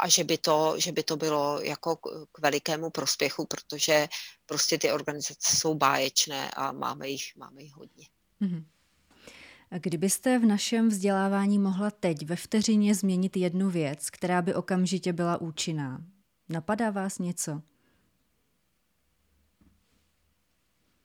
[0.00, 1.96] a že by, to, že by to bylo jako
[2.32, 4.08] k velikému prospěchu, protože
[4.46, 8.06] prostě ty organizace jsou báječné a máme jich, máme jich hodně.
[8.42, 8.64] Mm-hmm.
[9.78, 15.40] Kdybyste v našem vzdělávání mohla teď ve vteřině změnit jednu věc, která by okamžitě byla
[15.40, 16.04] účinná,
[16.48, 17.62] napadá vás něco?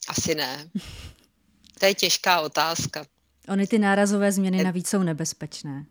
[0.07, 0.69] Asi ne.
[1.79, 3.05] To je těžká otázka.
[3.47, 5.85] Ony ty nárazové změny navíc jsou nebezpečné.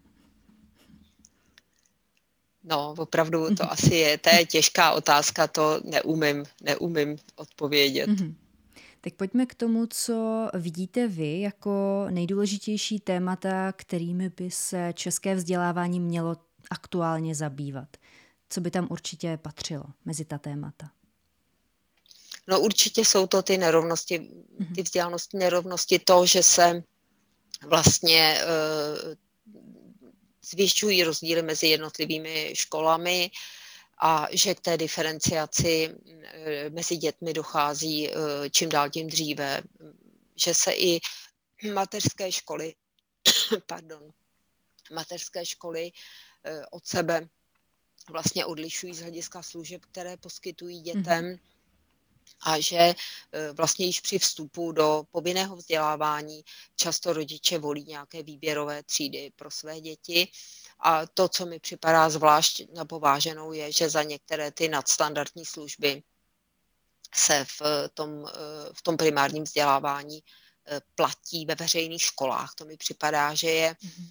[2.69, 3.71] No, opravdu to mm-hmm.
[3.71, 4.19] asi je.
[4.19, 8.11] To je těžká otázka, to neumím, neumím odpovědět.
[8.11, 8.35] Mm-hmm.
[9.01, 16.01] Tak pojďme k tomu, co vidíte vy jako nejdůležitější témata, kterými by se české vzdělávání
[16.01, 16.37] mělo
[16.71, 17.89] aktuálně zabývat.
[18.49, 20.91] Co by tam určitě patřilo mezi ta témata?
[22.49, 24.75] No určitě jsou to ty nerovnosti, mm-hmm.
[24.75, 26.83] ty vzdělanostní nerovnosti, to, že se
[27.67, 29.15] vlastně uh,
[30.51, 33.31] zvětšují rozdíly mezi jednotlivými školami
[34.01, 38.15] a že k té diferenciaci eh, mezi dětmi dochází eh,
[38.51, 39.63] čím dál tím dříve,
[40.37, 41.01] že se i
[41.73, 42.75] mateřské školy,
[43.67, 44.13] pardon,
[44.93, 45.93] mateřské školy
[46.45, 47.29] eh, od sebe
[48.11, 51.25] vlastně odlišují z hlediska služeb, které poskytují dětem.
[51.25, 51.39] Mm-hmm
[52.41, 52.95] a že e,
[53.53, 56.45] vlastně již při vstupu do povinného vzdělávání
[56.77, 60.29] často rodiče volí nějaké výběrové třídy pro své děti.
[60.81, 66.03] A to, co mi připadá zvlášť napováženou, je, že za některé ty nadstandardní služby
[67.15, 67.63] se v
[67.95, 68.31] tom, e,
[68.73, 70.23] v tom primárním vzdělávání e,
[70.95, 72.55] platí ve veřejných školách.
[72.55, 74.09] To mi připadá, že je mhm.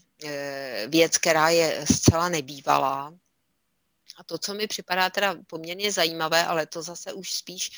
[0.90, 3.14] věc, která je zcela nebývalá.
[4.18, 7.72] A to, co mi připadá teda poměrně zajímavé, ale to zase už spíš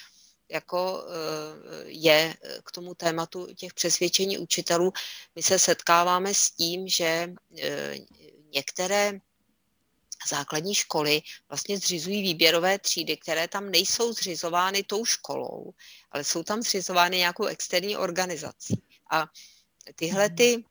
[0.50, 4.94] jako eh, je eh, k tomu tématu těch přesvědčení učitelů.
[5.36, 7.96] My se setkáváme s tím, že eh,
[8.54, 9.20] některé
[10.30, 15.72] základní školy vlastně zřizují výběrové třídy, které tam nejsou zřizovány tou školou,
[16.12, 18.84] ale jsou tam zřizovány nějakou externí organizací.
[19.12, 19.28] A
[19.96, 20.64] tyhle ty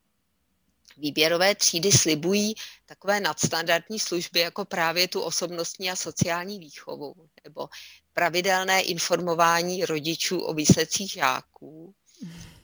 [0.99, 2.55] výběrové třídy slibují
[2.87, 7.69] takové nadstandardní služby, jako právě tu osobnostní a sociální výchovu, nebo
[8.13, 11.95] pravidelné informování rodičů o výsledcích žáků,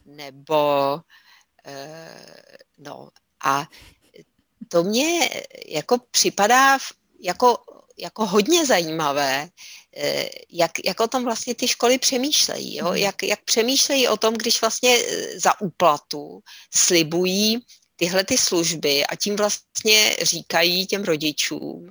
[0.06, 1.00] nebo
[1.66, 2.26] eh,
[2.78, 3.08] no
[3.44, 3.68] a
[4.68, 5.30] to mě
[5.68, 6.78] jako připadá
[7.20, 7.58] jako,
[7.98, 9.48] jako hodně zajímavé,
[9.96, 12.76] eh, jak, jak o tom vlastně ty školy přemýšlejí.
[12.76, 12.86] Jo?
[12.86, 12.96] Hmm.
[12.96, 16.40] Jak, jak přemýšlejí o tom, když vlastně eh, za úplatu
[16.74, 17.58] slibují
[17.96, 21.90] tyhle ty služby a tím vlastně říkají těm rodičům,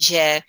[0.00, 0.40] že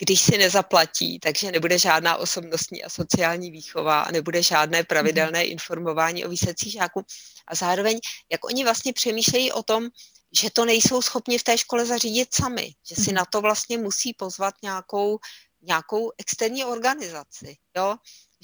[0.00, 5.50] když si nezaplatí, takže nebude žádná osobnostní a sociální výchova a nebude žádné pravidelné mhm.
[5.50, 7.04] informování o výsledcích žáků.
[7.46, 8.00] A zároveň,
[8.32, 9.88] jak oni vlastně přemýšlejí o tom,
[10.32, 13.14] že to nejsou schopni v té škole zařídit sami, že si mhm.
[13.14, 15.18] na to vlastně musí pozvat nějakou,
[15.62, 17.56] nějakou externí organizaci.
[17.76, 17.96] Jo?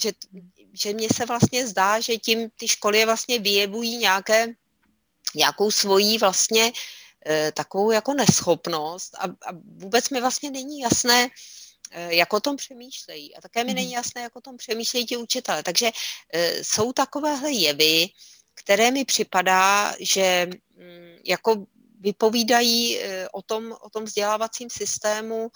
[0.03, 0.13] Že,
[0.73, 4.55] že mně se vlastně zdá, že tím ty školy vlastně vyjevují nějaké,
[5.35, 6.73] nějakou svojí vlastně
[7.29, 11.29] Eh, takovou jako neschopnost a, a vůbec mi vlastně není jasné,
[11.91, 13.37] eh, jak o tom přemýšlejí.
[13.37, 13.95] A také mi není mhm.
[13.95, 15.63] jasné, jak o tom přemýšlejí ti učitelé.
[15.63, 15.91] Takže
[16.33, 18.09] eh, jsou takovéhle jevy,
[18.55, 20.47] které mi připadá, že
[20.77, 21.67] mm, jako
[22.01, 22.99] vypovídají
[23.33, 25.49] o tom, o tom vzdělávacím systému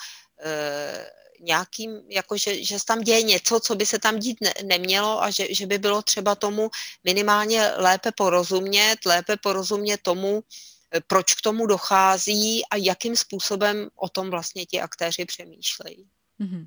[1.40, 5.22] nějakým, jako že, že se tam děje něco, co by se tam dít ne, nemělo
[5.22, 6.70] a že, že by bylo třeba tomu
[7.04, 10.42] minimálně lépe porozumět, lépe porozumět tomu,
[11.06, 16.08] proč k tomu dochází a jakým způsobem o tom vlastně ti aktéři přemýšlejí.
[16.40, 16.66] Mm-hmm.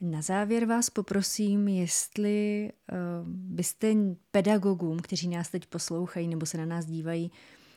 [0.00, 3.94] Na závěr vás poprosím, jestli uh, byste
[4.30, 7.32] pedagogům, kteří nás teď poslouchají nebo se na nás dívají,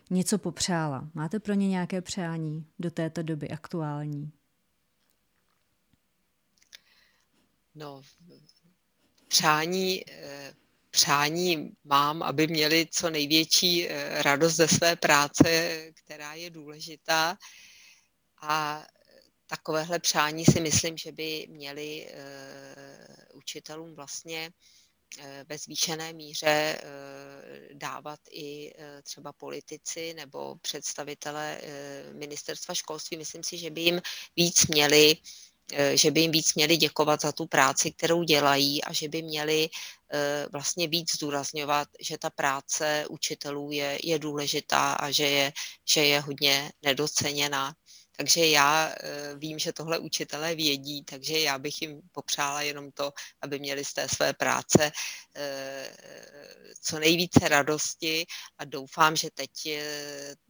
[0.10, 1.10] něco popřála.
[1.14, 4.32] Máte pro ně nějaké přání do této doby aktuální?
[7.76, 8.02] No,
[9.28, 10.54] přání eh,
[10.90, 17.38] přání mám, aby měli co největší eh, radost ze své práce, která je důležitá.
[18.42, 18.86] A
[19.48, 22.16] takovéhle přání si myslím, že by měli eh,
[23.34, 24.52] učitelům vlastně
[25.50, 26.82] ve zvýšené míře
[27.74, 28.74] dávat i
[29.04, 31.62] třeba politici nebo představitelé
[32.14, 33.18] ministerstva školství.
[33.18, 34.02] Myslím si, že by jim
[34.36, 35.18] víc měli
[35.94, 39.70] že by jim víc měli děkovat za tu práci, kterou dělají a že by měli
[40.14, 45.54] eh, vlastně víc zdůrazňovat, že ta práce učitelů je, je důležitá a že je,
[45.90, 47.74] že je hodně nedoceněná.
[48.18, 53.12] Takže já eh, vím, že tohle učitelé vědí, takže já bych jim popřála jenom to,
[53.42, 54.92] aby měli z té své práce
[56.82, 58.26] co nejvíce radosti
[58.58, 59.52] a doufám, že teď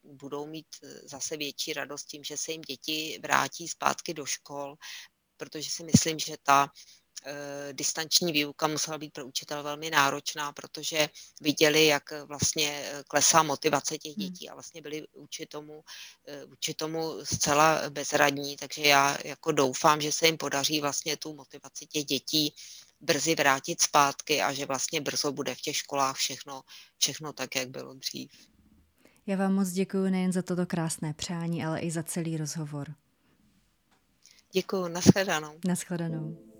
[0.04, 0.68] budou mít
[1.04, 4.76] zase větší radost tím, že se jim děti vrátí zpátky do škol,
[5.38, 7.05] protože si myslím, že ta eh,
[7.72, 11.10] distanční výuka musela být pro učitel velmi náročná, protože
[11.42, 14.26] viděli, jak vlastně eh, klesá motivace těch hmm.
[14.26, 15.84] dětí a vlastně byli vůči tomu,
[16.28, 21.36] eh, vůči tomu zcela bezradní, takže já jako doufám, že se jim podaří vlastně tu
[21.36, 22.54] motivaci těch dětí
[23.02, 26.62] brzy vrátit zpátky a že vlastně brzo bude v těch školách všechno,
[26.98, 28.32] všechno tak, jak bylo dřív.
[29.28, 32.94] Já vám moc děkuji nejen za toto krásné přání, ale i za celý rozhovor.
[34.52, 35.60] Děkuji, nashledanou.
[35.66, 36.55] Nashledanou.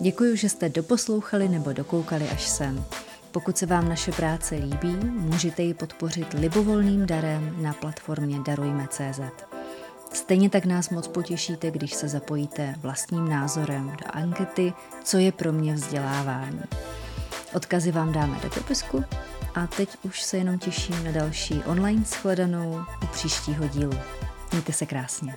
[0.00, 2.84] Děkuji, že jste doposlouchali nebo dokoukali až sem.
[3.32, 9.20] Pokud se vám naše práce líbí, můžete ji podpořit libovolným darem na platformě Darujme.cz.
[10.12, 14.72] Stejně tak nás moc potěšíte, když se zapojíte vlastním názorem do ankety
[15.04, 16.60] Co je pro mě vzdělávání.
[17.54, 19.04] Odkazy vám dáme do popisku
[19.54, 23.98] a teď už se jenom těším na další online shledanou u příštího dílu.
[24.52, 25.36] Mějte se krásně.